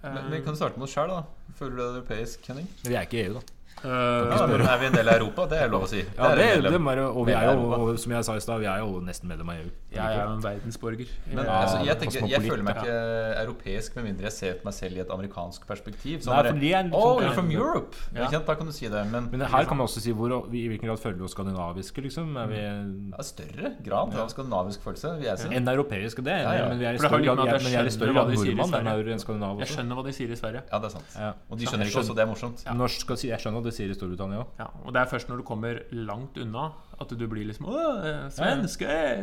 [0.02, 1.24] Men, men kan du starte med oss sjøl, da?
[1.60, 2.68] Føler du deg europeisk, Henning?
[2.84, 3.42] Vi er ikke i EU, da.
[3.84, 5.46] Eh, Ja, men Er vi en del av Europa?
[5.50, 6.02] Det er lov å si.
[6.02, 8.68] Ja, det, det, er, og vi er jo, og som jeg sa i stad, vi
[8.70, 9.70] er jo nesten medlem av EU.
[9.92, 11.10] jeg er jo en verdensborger.
[11.32, 12.98] Men Ja, altså, jeg, tenker, jeg føler meg ikke
[13.42, 16.22] europeisk med mindre jeg ser på meg selv i et amerikansk perspektiv.
[16.22, 17.98] Sånn Nei, for er oh, you're from Europe!
[18.14, 18.28] Ja.
[18.28, 18.48] Ikke sant?
[18.52, 19.04] Da kan du si det.
[19.12, 22.06] Men, Men her kan man også si hvor, i hvilken grad føler vi oss skandinaviske,
[22.06, 22.38] liksom.
[22.38, 25.52] Er vi ja, større grad av skandinavisk følelse, vil jeg si.
[25.58, 26.70] en europeisk, det er Ja, ja.
[26.70, 29.98] men vi er i det større grad, jeg større grad nordmann enn skandinav Jeg skjønner
[29.98, 30.64] hva de sier i Sverige.
[30.70, 31.18] Ja, det er sant.
[31.50, 32.66] Og de skjønner ikke også, det er morsomt.
[32.82, 34.48] Norsk skal si, jeg skjønner hva de sier i Storbritannia òg.
[34.60, 36.72] Ja, og det er først når du kommer langt unna
[37.02, 37.78] at du blir liksom Å,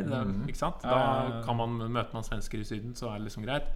[0.09, 0.41] Ja, mm.
[0.43, 0.81] Det- Ikke sant?
[0.83, 3.67] Da kan man, møter man svensker i Syden, så er det liksom greit.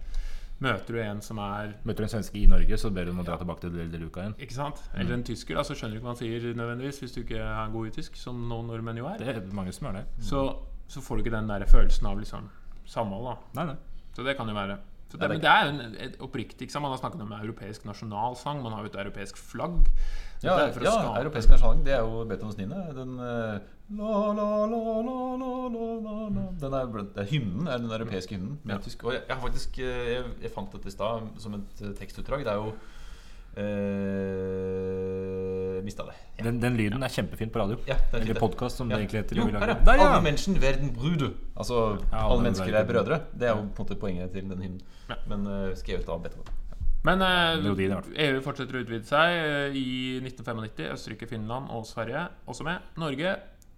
[0.60, 3.20] Møter du en som er Møter du en svenske i Norge, så ber du om
[3.20, 4.36] å dra tilbake til Del de Luca igjen.
[4.38, 4.80] Ikke sant?
[4.94, 7.40] Eller en tysker, da, så skjønner du ikke hva han sier nødvendigvis hvis du ikke
[7.42, 9.18] er god i tysk, som noen nordmenn jo er.
[9.18, 10.04] Det er mange som er det.
[10.22, 10.44] Så,
[10.88, 12.50] så får du ikke den der følelsen av liksom
[12.86, 13.24] samhold.
[13.32, 13.76] da Nei, nei.
[14.14, 14.78] Så det kan jo være.
[15.10, 16.70] Så det, men det er jo en, et oppriktig?
[16.80, 19.90] Man har snakket om europeisk nasjonalsang, man har jo et europeisk flagg.
[20.44, 20.66] Ja, ja
[21.22, 21.84] europeisk nasjonalsang.
[21.86, 22.80] Det er jo Beethovens niende.
[22.96, 23.54] Den eh,
[23.98, 25.52] la, la, la, la, la,
[26.06, 28.58] la, Den er, er hymnen, er den europeiske hymnen.
[28.68, 28.78] Ja.
[28.84, 31.96] Tysk, og jeg, jeg, faktisk, eh, jeg, jeg fant dette i stad som et eh,
[32.00, 32.44] tekstutdrag.
[32.46, 32.74] Det er jo
[33.54, 33.62] Uh,
[35.86, 36.14] mista det.
[36.36, 36.44] Ja.
[36.44, 37.04] Den, den, lyden ja.
[37.06, 37.76] er kjempefin på radio.
[37.86, 39.36] Ja, Eller podkast, som det egentlig heter.
[39.38, 39.76] Jo, Der, ja.
[39.94, 41.28] Alle mennesker verden brude.
[41.54, 43.20] Altså alle mennesker er brødre.
[43.30, 44.82] Det er jo på en måte poenget til den hymnen.
[45.30, 46.50] Men uh, skrevet av Beethoven.
[47.04, 47.56] Men eh.
[48.28, 49.38] EU fortsetter å utvide seg.
[49.40, 52.80] eh, I 1995 Østerrike, Finland og Sverige også med.
[52.96, 53.34] Norge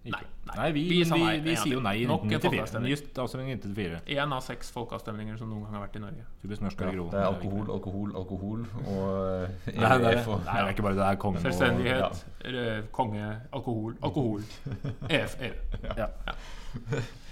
[0.07, 0.21] nei.
[0.55, 2.87] Nei, vi, Vi vi, sa vi, nei, gang sier jo nei i Nok en 1994.
[2.87, 3.97] Just avstemning 1994.
[4.15, 6.23] Én av seks folkeavstemninger som noen gang har vært i Norge.
[6.23, 9.03] Ja, det er alkohol, alkohol, alkohol og
[9.67, 11.03] eh, Nei, det EF og- nei, det er ikke bare det.
[11.03, 13.27] Det er kongen og Selvstendighet, eh, konge,
[13.59, 14.47] alkohol, alkohol.
[15.19, 15.53] EF, EU.
[15.99, 16.07] ja.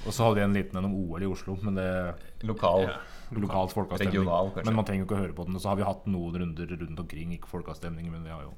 [0.06, 1.88] Og så hadde vi en liten en om OL i Oslo, men det
[2.44, 2.90] lokal.
[3.32, 3.40] Ja.
[3.42, 4.16] lokalt folkeavstemning.
[4.22, 4.52] Regional.
[4.64, 5.58] Men man trenger jo ikke å høre på den.
[5.58, 8.54] Og så har vi hatt noen runder rundt omkring, ikke folkeavstemninger, men vi har jo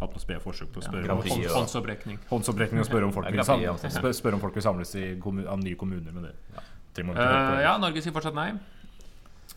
[0.00, 1.54] hatt noen spede forsøk på å spørre ja, om.
[1.60, 2.20] Håndsopprekning.
[2.30, 4.12] håndsopprekning og spørre om folk vil, ja.
[4.16, 6.12] spør, om folk vil samles i kommun, av nye kommuner.
[6.12, 6.66] med det Ja.
[7.00, 8.50] Eh, ja, Norge sier fortsatt nei.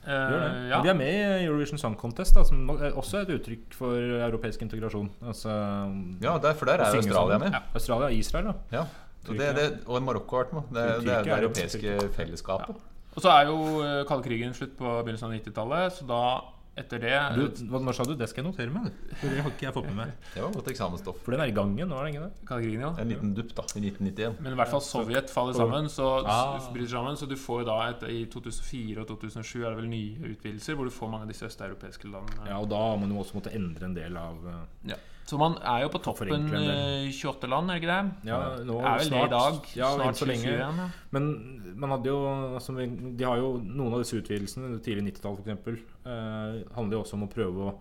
[0.04, 0.82] Uh, ja.
[0.84, 3.96] De er med i Eurovision Song Contest, da, som er også er et uttrykk for
[3.96, 5.10] europeisk integrasjon.
[5.24, 5.54] Altså,
[6.22, 7.52] Ja, der, for der er Australia med.
[7.52, 7.70] med.
[7.74, 8.54] Australia og Israel, da.
[8.72, 8.86] Ja.
[9.24, 10.64] Det, det, og Marokko har vært med.
[10.76, 12.82] Det, det det er europeiske fellesskapet.
[13.14, 16.24] Og så er jo eh, kalde krigen slutt på begynnelsen av 90-tallet, så da
[16.74, 18.16] etter det Du, hva, når sa du?
[18.18, 18.88] Det skal jeg notere meg.
[19.20, 20.14] For det har ikke jeg fått med meg.
[20.34, 21.20] Det var godt eksamensstoff.
[21.22, 22.48] For den er i gangen nå, er den ikke det?
[22.50, 22.90] Krigen, ja.
[23.04, 24.40] En liten dupp da, i 1991.
[24.42, 26.58] Men i hvert fall Sovjet faller sammen, så, Ah.
[26.74, 30.34] bryter sammen, så du får da et, I 2004 og 2007 er det vel nye
[30.34, 32.50] utvidelser, hvor du får mange av disse østeuropeiske landene.
[32.50, 34.98] Ja, og da har man jo også måttet endre en del av eh, Ja.
[35.26, 37.06] Så man er jo på toppen forenkle en del.
[37.08, 38.30] eh, 28 land, er det ikke det?
[38.30, 39.70] Ja, nå er vel det i dag.
[39.80, 40.52] Ja, snart så lenge.
[40.52, 40.90] ja.
[41.16, 41.30] Men
[41.80, 42.18] man hadde jo
[42.58, 47.16] altså, De har jo noen av disse utvidelsene, tidlig 90-tall f.eks., eh, handler jo også
[47.20, 47.76] om å prøve å,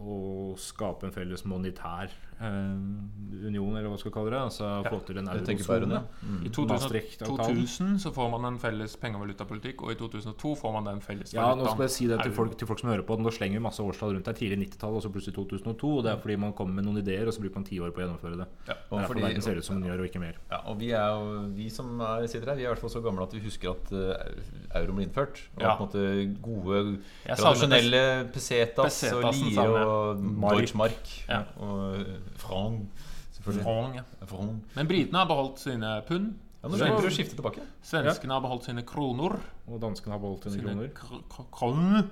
[0.00, 0.18] å
[0.60, 4.40] skape en felles monetær union, eller hva skal vi kalle det.
[4.40, 6.00] Altså få til en eurosone.
[6.22, 6.38] Mm.
[6.46, 11.00] I 2000, 2000 så får man en felles pengevalutapolitikk, og i 2002 får man den
[11.04, 13.16] felles Ja, nå skal jeg si det til folk, til folk som hører på.
[13.20, 14.36] Nå slenger vi masse årstall rundt der.
[14.40, 15.92] Tidlig 90-tall og så plutselig 2002.
[16.00, 17.92] Og det er fordi man kommer med noen ideer, og så bruker man ti år
[17.94, 18.48] på å gjennomføre det.
[18.68, 18.74] Ja.
[18.74, 20.34] Det Og er fordi- verden ser ut som den gjør, og ikke mer.
[20.50, 22.90] Ja, og vi, er jo, vi som er, sitter her, vi er i hvert fall
[22.96, 25.40] så gamle at vi husker at uh, euroen ble innført.
[25.56, 25.76] Og Ja.
[25.76, 30.58] på en måte gode, tradisjonelle pesetas og Pesetasen lire og Mark.
[30.60, 31.42] Deutschmark Ja.
[31.58, 33.96] og eh, franc.
[33.96, 34.02] Ja.
[34.26, 34.62] Franc.
[34.76, 36.34] Men britene har beholdt sine pund.
[36.62, 37.62] Ja, nå slipper du å skifte tilbake.
[37.82, 39.38] Svenskene har beholdt sine kroner.
[39.66, 40.90] Og danskene har beholdt sine Sine kroner.
[40.92, 42.10] kr- kr- Kron.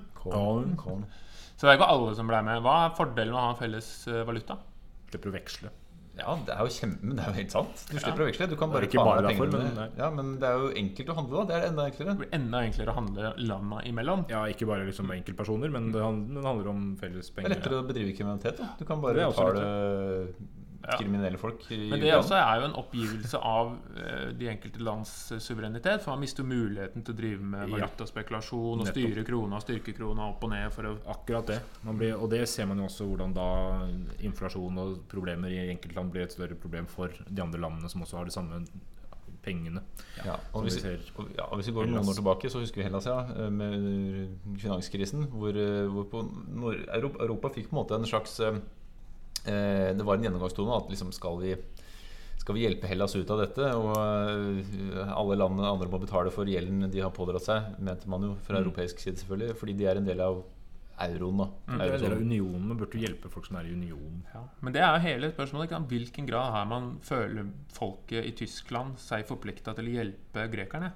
[0.81, 1.05] Kron.
[1.59, 2.63] Så det er ikke alle som ble med.
[2.65, 4.57] Hva er fordelen med å ha en felles eh, valuta?
[5.11, 5.71] Slipper å veksle.
[6.19, 7.83] Ja, det er jo kjempe, men det er jo helt sant.
[7.87, 8.49] Du slipper å veksle.
[8.51, 11.41] Du kan bare ta med pengene men Ja, men det er jo enkelt å handle,
[11.41, 11.45] da.
[11.49, 12.15] Det er enda enklere.
[12.15, 14.25] Det blir enda enklere å handle landa imellom.
[14.33, 18.17] Ja, ikke bare liksom enkeltpersoner, men det handler, om felles Det er lettere å bedrive
[18.19, 18.59] kriminalitet.
[18.59, 18.73] Da.
[18.81, 20.55] Du kan bare betale Ja.
[20.87, 25.41] Kriminelle folk Men det også er jo en oppgivelse av eh, de enkelte lands eh,
[25.43, 26.05] suverenitet.
[26.05, 30.45] For man mister muligheten til å drive med valutaspekulasjon og styre krona styrke krona opp
[30.47, 31.59] og ned Akkurat det.
[31.87, 33.49] Man blir, og det ser man jo også hvordan da
[34.25, 38.21] inflasjon og problemer i enkeltland blir et større problem for de andre landene som også
[38.21, 38.63] har de samme
[39.43, 39.83] pengene.
[40.25, 42.83] Ja, og hvis, vi og, ja, og hvis vi går noen år tilbake, så husker
[42.83, 45.59] vi Hellas, ja, eh, med finanskrisen, hvor,
[45.91, 48.39] hvor Europa, Europa fikk på en måte en slags
[49.49, 51.55] Det var en gjennomgangstone at liksom skal vi
[52.39, 53.67] skal vi hjelpe Hellas ut av dette?
[53.77, 58.23] Og eh, alle landene andre må betale for gjelden de har pådratt seg, mente man
[58.25, 58.63] jo fra Mm.
[58.65, 59.57] europeisk side, selvfølgelig.
[59.59, 60.39] Fordi de er en del av
[60.99, 61.37] euroen.
[61.39, 62.69] da Det er en del av unionen.
[62.69, 64.23] Man burde hjelpe folk som er i unionen.
[64.35, 64.41] ja.
[64.63, 65.69] Men det er jo hele spørsmålet.
[65.71, 65.83] Ikke?
[65.93, 70.93] Hvilken grad har man føler folket i Tyskland seg forplikta til å hjelpe grekerne?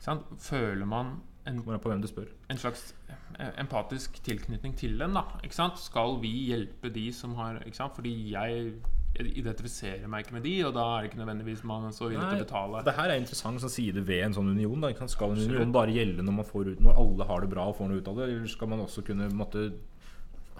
[0.00, 0.22] Sant?
[0.38, 2.28] Føler man en, Kommer an på hvem du spør.
[2.50, 2.94] en slags
[3.38, 5.14] eh, empatisk tilknytning til den.
[5.14, 5.78] da ikke sant?
[5.78, 7.94] Skal vi hjelpe de som har ikke sant?
[7.94, 8.74] Fordi jeg
[9.16, 12.42] identifiserer meg ikke med de, og da er det ikke nødvendigvis man så villig til
[12.42, 12.82] å betale.
[12.84, 14.82] Det her er interessant som side ved en sånn union.
[14.84, 14.90] Da.
[15.08, 17.78] Skal en union bare gjelde når, man får ut, når alle har det bra og
[17.78, 18.26] får noe ut av det?
[18.28, 19.70] Eller skal man også kunne måtte,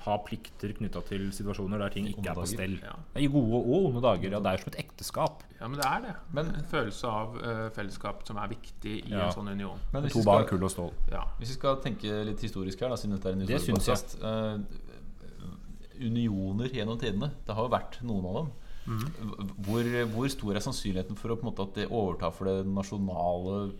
[0.06, 2.78] ha plikter knytta til situasjoner der ting ikke er på stell?
[2.82, 2.94] Ja.
[3.18, 4.30] I gode og onde dager.
[4.36, 5.42] Ja, det er som et ekteskap.
[5.60, 6.14] Ja, men det er det.
[6.32, 9.26] Men- en følelse av uh, fellesskap som er viktig i Ja.
[9.26, 9.78] en sånn union.
[9.92, 10.92] Men To barn, kull og stål.
[11.12, 11.24] Ja.
[11.38, 13.96] hvis vi skal tenke litt historisk her, da, siden dette er en Det synes jeg.
[13.96, 17.30] historiepodcast eh, Unioner gjennom tidene.
[17.46, 18.48] Det har jo vært noen av dem.
[18.86, 19.52] Mm.
[19.66, 22.66] Hvor, hvor stor er sannsynligheten for å, på en måte, at det overtar for det
[22.68, 23.72] nasjonale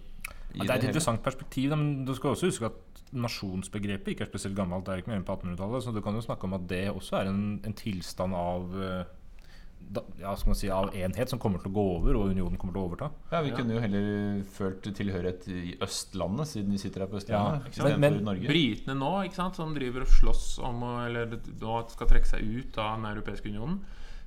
[0.55, 4.31] Ja, det er et interessant perspektiv, men du skal også huske at nasjonsbegrepet ikke er
[4.31, 4.85] spesielt gammelt.
[4.87, 6.85] Det er ikke mer enn på 1800-tallet, så du kan jo snakke om at det
[6.93, 9.05] også er en, en tilstand av eh,
[9.87, 12.57] da, ja, skal man si, av enhet som kommer til å gå over, og unionen
[12.59, 13.11] kommer til å overta.
[13.31, 13.57] Ja, Vi Ja.
[13.61, 17.77] kunne jo heller følt tilhørighet i Østlandet, siden vi sitter her på Østlandet.
[17.79, 18.49] Ja, men- men- Norge.
[18.49, 21.27] Britene nå, ikke sant, som driver og slåss om å Eller
[21.61, 23.81] nå skal trekke seg ut av den europeiske unionen.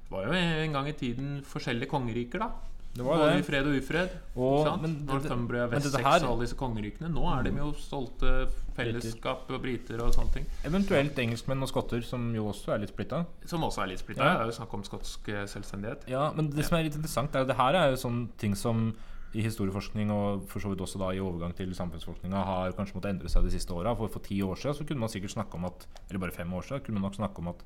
[0.10, 2.52] Var jo en gang i tiden forskjellige kongeriker, da.
[2.96, 3.40] Det var Både det.
[3.40, 4.10] i fred og ufred.
[4.36, 7.10] Og- men Northumbria, Wessex og alle disse kongerykene.
[7.14, 10.46] Nå er de jo stolte fellesskap og briter og sånne ting.
[10.66, 13.26] Eventuelt engelskmenn og skotter, som jo også er litt splitta.
[13.46, 14.24] Som også er litt splitta.
[14.26, 14.34] Ja.
[14.38, 16.08] Det er jo snakk om skotsk eh, selvstendighet.
[16.10, 18.56] Ja, men det som er litt interessant, er at det her er jo sånne ting
[18.56, 18.94] som
[19.36, 23.12] i historieforskning og for så vidt også da i overgang til samfunnsforskninga har kanskje måttet
[23.14, 23.96] endre seg de siste åra.
[23.96, 26.52] For, for ti år siden så kunne man sikkert snakke om at Eller bare fem
[26.54, 27.62] år siden kunne man nok snakke om at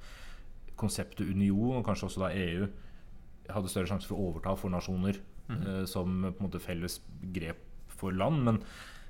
[0.76, 2.68] konseptet union, og kanskje også da EU,
[3.52, 5.20] hadde større sjanse for å overta for nasjoner
[5.52, 7.00] eh, som på en måte felles
[7.36, 8.44] grep for land.
[8.48, 8.60] Men,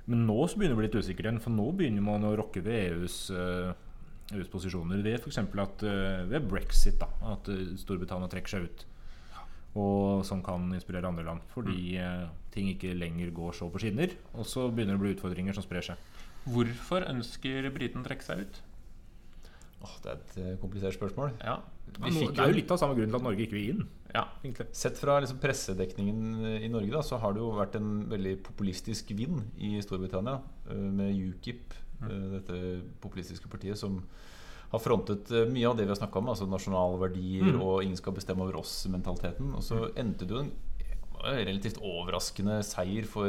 [0.09, 2.35] men nå så begynner det å bli litt usikkert igjen, for nå begynner man å
[2.39, 3.73] rokke ved EUs eh,
[4.33, 5.41] EUs posisjoner ved f.eks.
[5.43, 8.87] at eh, ved brexit, da, at Storbritannia trekker seg ut.
[9.79, 12.33] Og som kan inspirere andre land, fordi mm.
[12.53, 14.11] ting ikke lenger går så på skinner.
[14.37, 16.11] Og så begynner det å bli utfordringer som sprer seg.
[16.43, 18.59] Hvorfor ønsker britene å trekke seg ut?
[19.83, 21.33] Åh, det er et eh, komplisert spørsmål.
[21.43, 21.57] Ja.
[21.99, 23.81] Vi fikk det er jo litt av samme grunn til at Norge ikke vil inn.
[24.15, 24.23] ja.
[24.71, 29.11] Sett fra liksom pressedekningen i Norge da, så har det jo vært en veldig populistisk
[29.17, 30.39] vind i Storbritannia
[30.71, 32.13] eh, med UKIP, mm.
[32.39, 32.61] dette
[33.03, 33.99] populistiske partiet som
[34.73, 37.61] har frontet eh, mye av det vi har snakka om, altså nasjonale verdier Mm.
[37.61, 39.53] og 'ingen skal bestemme over oss'-mentaliteten.
[39.53, 40.51] Og så endte det jo en
[41.23, 43.27] relativt overraskende seier for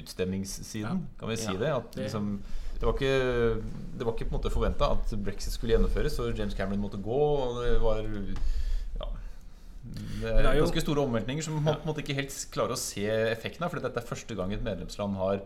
[0.00, 1.06] utstemmingssiden.
[1.18, 1.70] Kan vi si Ja, det?
[1.76, 2.40] At liksom,
[2.80, 3.62] det var ikke,
[4.00, 7.00] det var ikke på en måte forventa at brexit skulle gjennomføres, og James Cameron måtte
[7.04, 7.20] gå.
[7.44, 9.08] Og det var ja,
[10.20, 12.80] det er jo- ganske store omveltninger som man på en måte ikke helt klarer å
[12.80, 13.70] se effekten av.
[13.72, 15.42] For dette er første gang et medlemsland har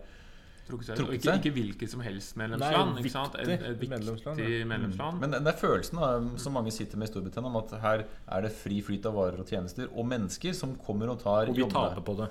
[0.65, 0.97] Trukket seg.
[0.97, 1.35] Trukket seg.
[1.35, 2.95] ikke, ikke hvilket som helst medlemsland.
[2.95, 3.35] Nei, ikke sant?
[3.37, 4.65] Et, et viktig medlemsland, ja.
[4.65, 5.21] medlemsland.
[5.21, 8.47] Men det er følelsen da, som mange sitter med i Storbritannia, om at her er
[8.47, 11.61] det fri flyt av varer og tjenester og mennesker som kommer og tar Og vi
[11.67, 11.91] jobbene.
[11.93, 12.31] taper på det.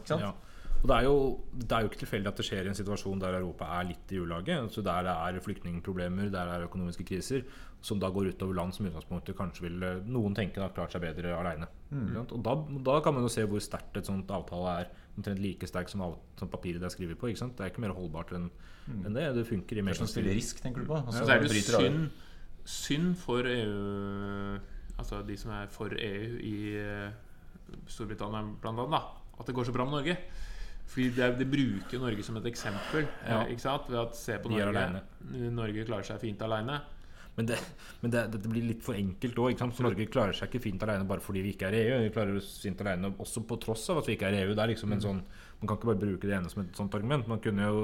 [0.84, 0.86] Ja.
[0.86, 1.18] Og det er, jo,
[1.56, 4.12] det er jo ikke tilfeldig at det skjer i en situasjon der Europa er litt
[4.12, 7.46] i julelaget Altså der det er flyktningproblemer, der det er økonomiske kriser,
[7.84, 9.80] som da går utover land som i utgangspunktet kanskje vil
[10.12, 11.68] noen tenke har klart seg bedre aleine.
[12.36, 14.92] Og da, da kan man jo se hvor sterkt et sånt avtale er.
[15.16, 17.28] Omtrent like sterkt som, av- som papiret det er skrevet på.
[17.32, 17.56] Ikke sant?
[17.56, 18.50] Det er ikke mer holdbart enn
[19.06, 19.30] enn det.
[19.40, 21.00] Det funker i mer som spiller risk, tenker du på?
[21.00, 22.10] Og Så er det jo synd,
[22.66, 24.60] synd for EU
[25.00, 27.12] Altså de som er for EU i eh,
[27.90, 29.00] Storbritannia blant annet, da,
[29.40, 30.18] at det går så bra med Norge.
[30.90, 33.08] Fordi det, det bruker Norge som et eksempel.
[33.24, 33.44] Ja.
[33.44, 33.88] Eh, ikke sant?
[33.90, 34.68] Ved at se på Norge.
[34.70, 35.04] alene.
[35.54, 36.82] Norge klarer seg fint aleine.
[37.36, 37.58] Men, det,
[38.04, 39.64] men det, dette blir litt for enkelt òg.
[39.82, 42.02] Norge klarer seg ikke fint alene bare fordi vi ikke er EU.
[42.04, 44.52] Vi klarer oss fint alene også på tross av at vi ikke er EU.
[44.54, 45.24] Det er liksom en sånn
[45.64, 47.30] Man kan ikke bare bruke det ene som et sånt argument.
[47.32, 47.84] Man kunne jo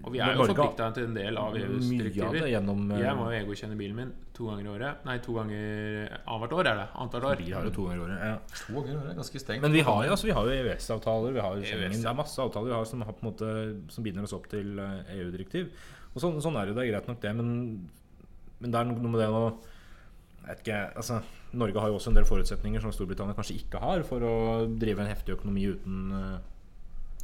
[0.00, 2.48] Og vi er jo forplikta til en del av EUs mye av det direktiver.
[2.52, 5.06] gjennom Jeg eh, må jo egokjenne bilen min to ganger i året.
[5.08, 6.86] Nei, to ganger annethvert år er det.
[6.94, 7.42] Annethvert år.
[7.42, 8.22] Vi har jo to ganger i året.
[8.30, 8.60] Ja.
[8.60, 9.64] To ganger, i året, ganske strengt.
[9.66, 11.96] Men vi har jo, altså, vi EØS-avtaler, vi har jo Schengen.
[11.96, 13.50] Det er masse avtaler vi har som, har på måte,
[13.92, 15.74] som binder oss opp til eh, EU-direktiv.
[16.14, 17.50] Og sånn, sånn er det, det er greit nok det, men,
[18.62, 19.44] men det er noe med det å
[20.50, 21.20] ikke, altså,
[21.58, 24.34] Norge har jo også en del forutsetninger som Storbritannia kanskje ikke har for å
[24.80, 26.38] drive en heftig økonomi uten, eh,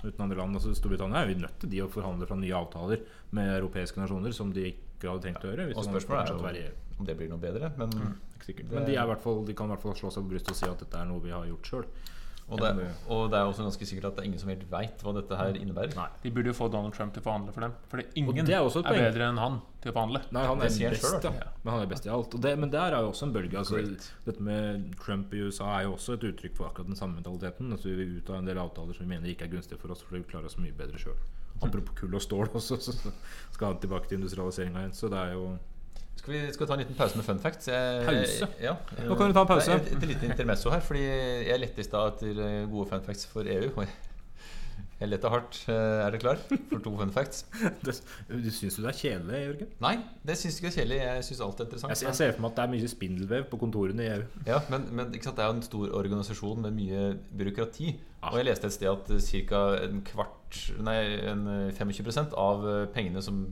[0.04, 0.54] uten andre land.
[0.56, 3.00] Altså, Storbritannia er jo nødt til de å forhandle fra nye avtaler
[3.32, 5.68] med europeiske nasjoner som de ikke hadde tenkt å gjøre.
[5.76, 7.72] Og spørsmålet er jo om det blir noe bedre.
[7.78, 7.90] Men.
[7.90, 10.50] Det- Men de, er hvert fall, de kan i hvert fall slå seg på brystet
[10.50, 11.84] og si at dette er noe vi har gjort sjøl.
[12.46, 12.68] Og, det,
[13.10, 15.38] og det er også ganske sikkert at det er ingen som helt veit hva dette
[15.38, 15.96] her innebærer.
[15.98, 16.06] Nei.
[16.22, 17.74] De burde jo få Donald Trump til å forhandle for dem.
[17.90, 20.20] Fordi ingen det er er bedre enn han til å forhandle.
[20.30, 21.48] Nei, han er best, selv, ja.
[21.64, 22.36] Men han er best i alt.
[22.38, 23.58] Og det, men der er jo også en bølge.
[23.58, 23.82] Altså,
[24.28, 27.74] dette med Trump i USA er jo også et uttrykk for akkurat den samme mentaliteten.
[27.74, 29.96] Altså, vi vil ut av en del avtaler som vi mener ikke er gunstige for
[29.96, 31.18] oss, fordi vi klarer oss mye bedre sjøl.
[31.66, 33.10] Apropos kull og stål også, så så
[33.56, 34.94] skal han tilbake til industrialiseringa igjen.
[34.94, 35.56] Så det er jo
[36.26, 37.68] Skal vi skal vi ta en liten pause med fun facts?
[37.70, 38.48] Jeg, Pause?
[38.58, 38.72] Ja.
[39.06, 39.70] Nå kan du ta en pause.
[39.70, 43.28] Nei, Et, lite intermesso her, fordi jeg lette i stad etter eh, gode fun facts
[43.30, 43.70] for EU.
[44.96, 45.58] Jeg lette hardt.
[45.68, 46.38] Eh, Er dere klar
[46.70, 47.44] for to fun facts?
[47.84, 47.94] Det,
[48.30, 49.70] du Syns du det er kjedelig, Jørgen?
[49.84, 49.92] Nei,
[50.26, 50.98] det syns ikke jeg er kjedelig.
[51.04, 52.02] Jeg syns alt er interessant.
[52.08, 54.24] jeg ser for meg at det er mye spindelvev på kontorene i EU.
[54.48, 57.04] Ja, men, men det er jo en stor organisasjon med mye
[57.38, 57.92] byråkrati.
[58.22, 58.32] Ah.
[58.32, 59.12] Og jeg leste et sted at
[59.52, 59.62] ca.
[59.84, 60.96] en kvart Nei,
[61.28, 63.44] en eh, 25 av eh, pengene som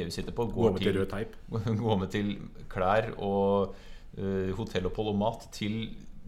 [0.00, 1.34] EU sitter på, Gå går med til rød teip.
[1.82, 2.30] går med til
[2.72, 3.74] klær og
[4.18, 5.76] uh, hotellopphold og mat til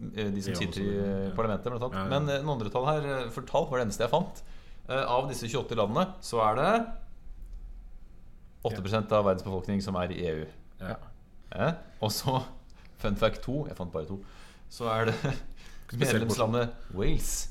[0.01, 1.31] uh, de som sitter i ja.
[1.37, 1.71] parlamentet.
[1.71, 2.11] Blant annet.
[2.11, 4.43] Men uh, noen andre tall her for tall var det eneste jeg fant.
[4.85, 6.71] Av disse 28 landene så er det
[8.69, 10.45] 8 av verdens befolkning som er i EU.
[10.77, 11.71] Ja.
[12.05, 12.43] Og så,
[13.01, 14.19] fun fact 2 Jeg fant bare to.
[14.69, 15.17] Så er det
[16.01, 17.47] medlemslandet Wales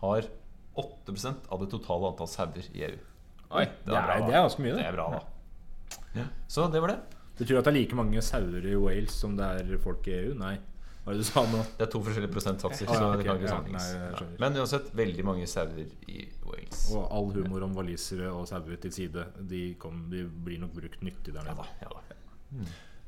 [0.00, 0.26] har
[0.74, 2.96] 8% av det totale antall sauer i EU.
[3.54, 4.86] Oi, Det det er bra, er, det er ganske mye, Det det.
[4.88, 5.33] er bra, da.
[6.48, 7.00] Så det var det.
[7.38, 10.14] Betyr det at det er like mange sauer i Wales som det er folk i
[10.20, 10.36] EU?
[10.38, 10.54] Nei.
[11.04, 11.60] Hva er det du sa nå?
[11.76, 12.88] Det er to forskjellige prosentsatser.
[12.88, 14.28] Ah, ja, så det kan ikke ja, nei, Ja.
[14.40, 16.86] Men uansett, veldig mange sauer i Wales.
[16.94, 21.04] Og all humor om walisere og sauer til side, de, kom, de blir nok brukt
[21.04, 21.66] nyttig der Ja nede.
[21.66, 22.64] da, ja da.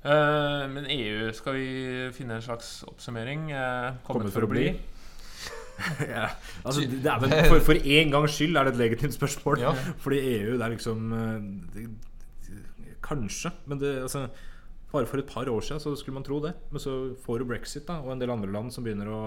[0.07, 1.71] Eh, men EU, skal vi
[2.15, 3.49] finne en slags oppsummering?
[3.51, 4.69] Uh, kommet, for å bli?
[6.17, 6.29] ja.
[6.65, 9.65] altså, det er vel, for, for en gangs skyld er det et legitimt spørsmål.
[9.65, 9.73] Ja.
[10.05, 11.89] Fordi EU, det er liksom eh, det,
[13.07, 13.53] Kanskje.
[13.71, 14.27] Men det, altså,
[14.93, 16.55] bare for et par år siden så skulle man tro det.
[16.73, 19.21] Men så får du brexit da og en del andre land som begynner å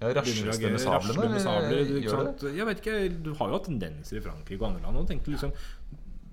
[0.00, 1.28] Ja, Rasles det med sablene?
[1.30, 2.46] med sabler, du, gjør sant?
[2.56, 5.00] Jeg vet ikke, Du har jo hatt tendenser i Frankrike og andre land.
[5.04, 5.54] Og tenkte liksom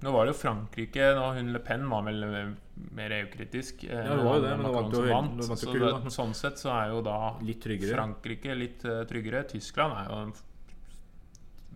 [0.02, 2.54] Nå var det jo Frankrike nå, Hun Le Pen var vel eh,
[2.98, 3.84] mer EU-kritisk.
[3.86, 5.60] eh, Ja, det var jo det, men var Macron jo som vant.
[5.62, 7.68] Så det, sånn sett så er jo da litt.
[7.92, 9.44] Frankrike litt uh, tryggere.
[9.52, 10.34] Tyskland er jo en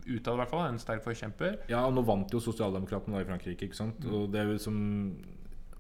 [0.06, 1.58] utad i hvert fall en sterk forkjemper.
[1.72, 3.66] Ja, nå vant jo sosialdemokratene i Frankrike.
[3.70, 4.06] ikke sant?
[4.06, 4.76] Og det som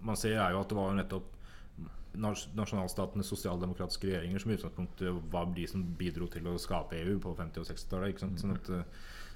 [0.05, 1.31] man ser, er jo at det var nettopp
[2.15, 7.19] nas- nasjonalstatenes sosialdemokratiske regjeringer som i utgangspunktet var de som bidro til å skape EU
[7.19, 8.13] på 50- og 60-tallet.
[8.13, 8.39] ikke sant?
[8.41, 8.83] Sånn, at, eh,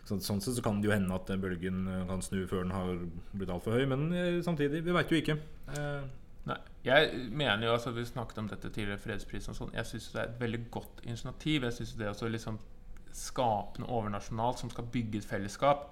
[0.09, 2.63] sånn, sånn sett så kan det jo hende at den bølgen eh, kan snu før
[2.63, 2.95] den har
[3.33, 3.85] blitt altfor høy.
[3.89, 5.37] Men eh, samtidig, vi veit jo ikke.
[5.75, 6.01] Eh,
[6.49, 6.55] Nei,
[6.87, 9.73] jeg mener jo, altså Vi snakket om dette tidligere, fredsprisen og sånn.
[9.75, 11.65] Jeg syns det er et veldig godt initiativ.
[11.67, 12.57] Jeg synes det også liksom
[13.15, 15.89] skape noe overnasjonalt som skal bygge et fellesskap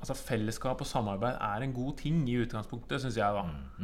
[0.00, 3.34] Altså Fellesskap og samarbeid er en god ting i utgangspunktet, syns jeg.
[3.36, 3.42] da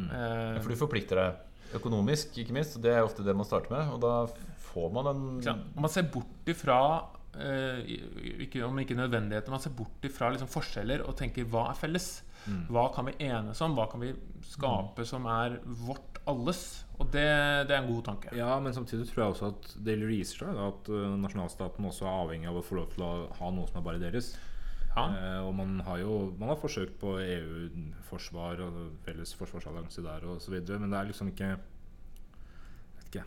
[0.09, 2.79] Eh, Ja, for du forplikter deg økonomisk, ikke minst.
[2.81, 3.91] Det er ofte det man starter med.
[3.93, 4.25] Og da
[4.71, 7.05] får man en Ikke man ser bort ifra
[7.37, 7.83] eh,
[8.47, 12.23] ikke, Om ikke nødvendigheter, man ser bort ifra liksom forskjeller og tenker hva er felles?
[12.71, 13.75] Hva kan vi enes om?
[13.77, 16.61] Hva kan vi skape som er vårt alles?
[16.97, 17.23] Og det,
[17.69, 18.33] det er en god tanke.
[18.35, 22.21] ja, men samtidig tror jeg også at det viser seg at eh, nasjonalstaten også er
[22.23, 24.31] avhengig av å få lov til å ha noe som er bare deres.
[24.97, 25.05] Ja.
[25.13, 30.81] Eh, og man har jo man har forsøkt på EU-forsvar og felles forsvarsallianse der videre,
[30.81, 31.53] men det er liksom ikke
[32.97, 33.25] Vet ikke.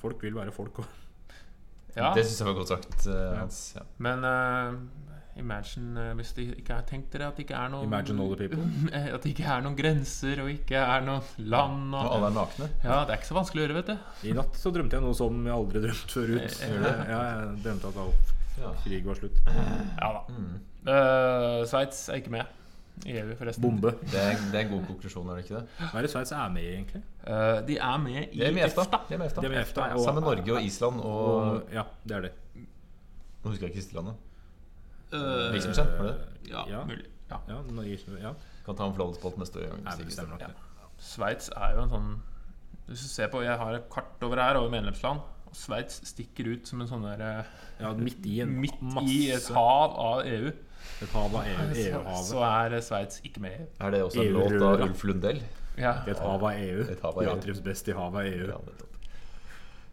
[0.00, 1.00] Folk vil være folk òg.
[1.94, 3.58] Ja, Det syns jeg var godt sagt, eh, Hans.
[3.76, 3.84] Ja.
[4.02, 4.78] men eh,
[5.40, 8.34] imagine eh, hvis de ikke har tenkt dere at det ikke er noen Imagine all
[8.36, 8.64] the people.
[9.14, 11.94] At det ikke er noen grenser og ikke er noen land.
[11.94, 12.68] Og Og, alle er nakne.
[12.84, 14.28] ja, Det er ikke så vanskelig å gjøre, vet du.
[14.30, 16.58] I natt så drømte jeg noe som jeg aldri drømte før ut.
[17.14, 18.14] Ja, jeg drømte at all
[18.84, 19.40] krig var slutt.
[19.50, 20.20] Ja da.
[20.84, 22.60] Uh, Sveits er ikke med
[23.08, 23.64] i EU, forresten.
[23.64, 23.90] Bombe.
[24.06, 25.64] Det er, det er en god konklusjon, er det ikke det?
[25.90, 27.00] Hva er det Sveits er med i, egentlig?
[27.26, 28.84] Uh, de er med i Det er med EFTA.
[28.86, 29.00] EFTA.
[29.08, 29.42] Det er med EFTA.
[29.42, 32.32] Er med EFTA, Sammen med Norge og Island og Og, ja, det er det.
[32.54, 33.98] Nå husker jeg ikke siste
[35.18, 35.66] landet.
[35.78, 36.84] Eh, var det Ja, Ja.
[36.84, 37.06] mulig.
[37.30, 37.38] Ja.
[37.48, 38.34] Ja, Norge, ja.
[38.66, 39.84] Kan ta en fladdespalt neste gang.
[39.84, 40.48] Det Ja.
[40.98, 42.20] Sveits er jo en sånn
[42.86, 45.20] Hvis du ser på, Jeg har et kart over her over medlemsland.
[45.46, 47.44] og Sveits stikker ut som en sånn der eh,
[47.80, 50.48] Ja, midt i en Midt masse i et hav av EU.
[51.02, 52.24] Et hav av EU, Så, EU-havet.
[52.24, 53.66] så er Sveits ikke med i EU.
[53.80, 54.80] Er det også en EU låt av.
[54.88, 55.42] Ulf Lundell?
[55.78, 55.94] Ja.
[56.06, 56.82] Et hav av EU.
[56.82, 57.28] Et hav av EU.
[57.30, 58.46] Ja, trives best i havet av EU.
[58.48, 58.58] Ja.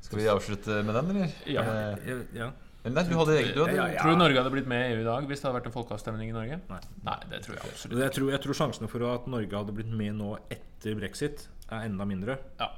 [0.02, 1.32] Skal vi avslutte med den, eller?
[1.48, 1.62] Ja.
[1.62, 2.52] Eh, Ja,
[2.84, 4.02] nei, du hadde eget du hadde, Ja, ja.
[4.02, 5.76] Tror du Norge hadde blitt med i EU i dag hvis det hadde vært en
[5.76, 6.60] folkeavstemning i Norge?
[6.70, 6.80] Nei.
[7.06, 8.00] Nei, det tror jeg absolutt.
[8.02, 11.86] Jeg tror, jeg tror sjansene for at Norge hadde blitt med nå etter brexit, er
[11.89, 12.39] enda mindre.
[12.62, 12.72] Ja.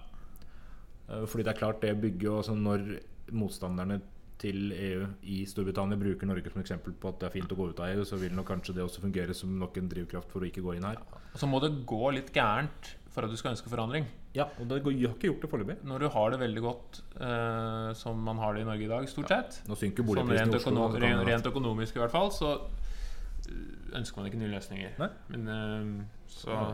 [1.09, 2.83] Eh, Fordi det er klart det bygger jo altså Når
[3.31, 4.01] motstanderne
[4.43, 7.69] til EU i Storbritannia bruker Norge som eksempel på at det er fint å gå
[7.71, 10.43] ut av EU, så vil nok kanskje det også fungere som nok en drivkraft for
[10.43, 10.99] å ikke gå inn her.
[11.31, 14.09] Og så må det gå litt gærent for at du skal ønske forandring.
[14.33, 15.75] Ja, og det går, jeg har ikke gjort det foreløpig.
[15.85, 19.09] Når du har det veldig godt eh, som man har det i Norge i dag,
[19.11, 20.71] stort sett, Nå synker boligprisen rent, i Oslo.
[20.73, 24.95] økono rent, rent økonomisk i hvert fall, så eh, ønsker man ikke nye løsninger.
[25.03, 25.11] Nei.
[25.35, 26.65] Men eh, så Ja.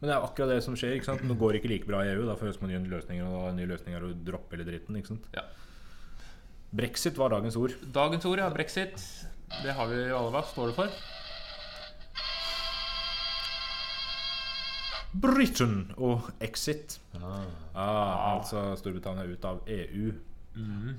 [0.00, 0.96] Men det er akkurat det som skjer.
[0.98, 1.22] ikke sant?
[1.24, 2.24] Nå går det ikke like bra i EU.
[2.28, 4.96] Da ønsker man nye løsninger, og da nye løsninger løsning er droppe hele dritten.
[4.98, 5.28] ikke sant?
[5.32, 5.44] Ja.
[6.74, 7.72] Brexit var dagens ord.
[7.94, 8.48] Dagens ord, ja.
[8.52, 8.96] Brexit.
[9.62, 10.32] Det har vi jo alle.
[10.34, 10.98] Hva står det for?
[15.14, 16.98] Britain og exit.
[17.20, 17.44] Ah.
[17.74, 20.12] Ah, altså Storbritannia ut av EU.
[20.58, 20.94] Mhm.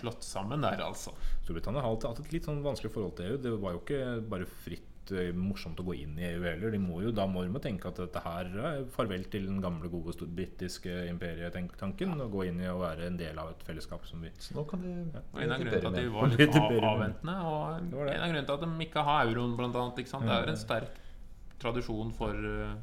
[0.00, 1.14] slått sammen der, altså.
[1.42, 3.36] Storbritannia har alltid hatt et litt sånn vanskelig forhold til EU.
[3.40, 6.70] Det var jo ikke bare fritt eh, morsomt å gå inn i EU heller.
[6.70, 9.88] De må jo, da må de tenke at dette her er farvel til den gamle,
[9.90, 12.12] gode britiske imperietanken.
[12.20, 14.66] Og gå inn i å være en del av et fellesskap som vi Så nå
[14.68, 15.24] kan de ja.
[15.40, 18.14] en av grunnene til at de var Litt litt av- avventende, og Det var det.
[18.14, 19.96] en av grunnene til at de ikke har euroen, annet.
[19.96, 21.00] Det er jo en sterk
[21.60, 22.76] tradisjon for eh,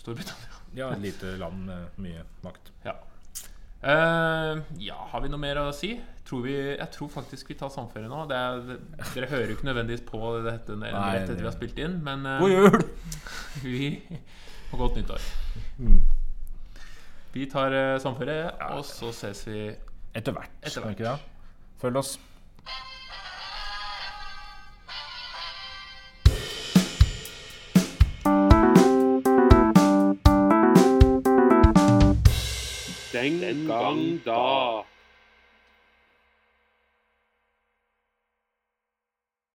[0.00, 0.60] Storbritannia.
[0.74, 2.72] Ja, et lite land med mye makt.
[2.84, 2.96] Ja.
[3.84, 5.90] Uh, ja, har vi noe mer å si?
[6.24, 8.22] Tror vi, jeg tror faktisk vi tar samferie nå.
[8.30, 8.78] Det er,
[9.12, 11.98] dere hører jo ikke nødvendigvis på dette Nei, rett etter det- vi har spilt inn,
[12.06, 12.78] men uh, God jul!
[13.66, 13.90] vi
[14.70, 15.28] får godt nyttår.
[17.34, 19.66] Vi tar uh, samferie, og så ses vi
[20.14, 20.50] Etter hvert.
[20.62, 21.30] Etter hvert.
[21.82, 22.14] Følg oss.
[33.24, 34.84] 零零讲。